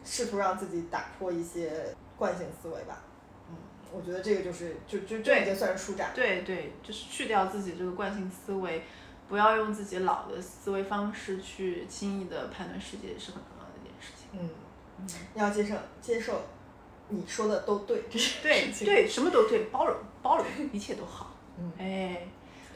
[0.04, 3.02] 试图让自己打破一些惯性思维吧。
[3.48, 3.56] 嗯，
[3.92, 6.12] 我觉得这个就是就就这对已经算是舒展。
[6.14, 8.82] 对对，就是去掉自己这个惯性思维，
[9.28, 14.40] 不要用自己老的思维方式去轻易的判断世界，是很重要的一件事情。
[14.40, 14.50] 嗯，
[14.98, 16.40] 嗯要接受接受
[17.08, 21.29] 你说的都对，这是对对，什么都对，包容包容，一切都好。
[21.60, 22.22] 嗯哎，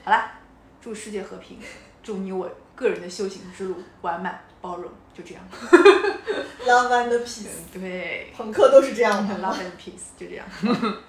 [0.04, 0.32] 好啦，
[0.80, 1.58] 祝世界和平，
[2.02, 5.42] 祝你我个人的修行之路完满包容，就这样。
[6.66, 9.34] love and peace，对朋克都是这样的。
[9.40, 10.46] love and peace，就这样，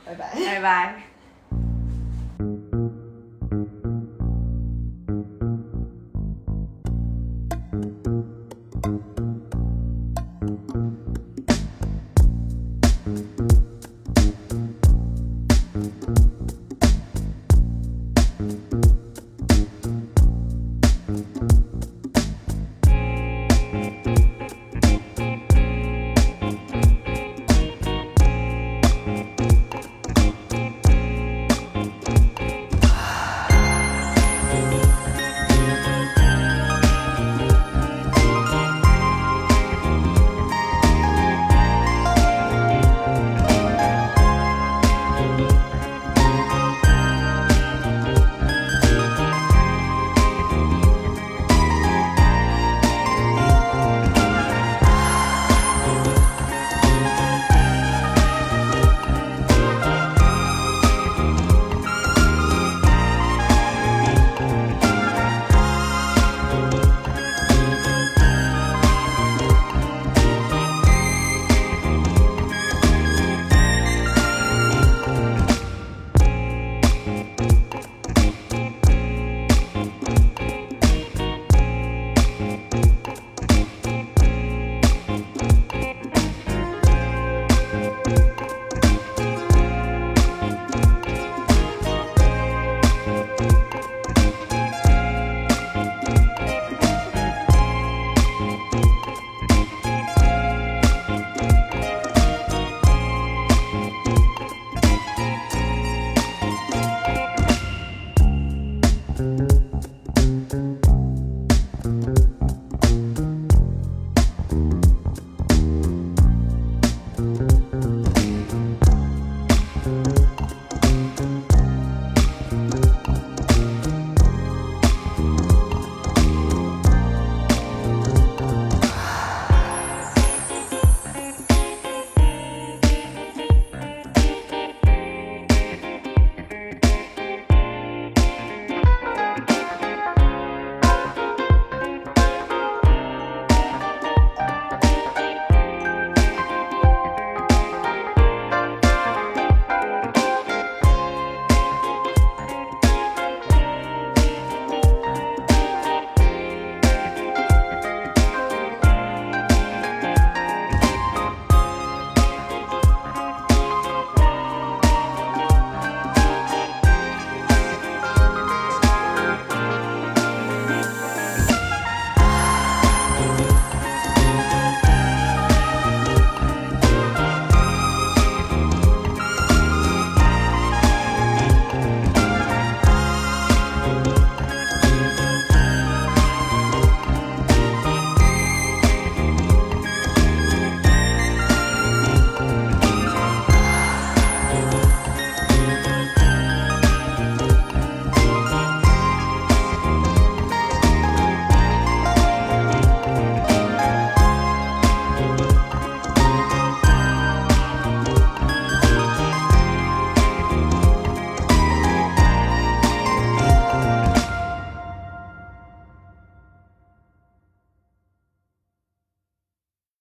[0.05, 0.33] 拜拜。
[0.35, 1.03] 拜拜。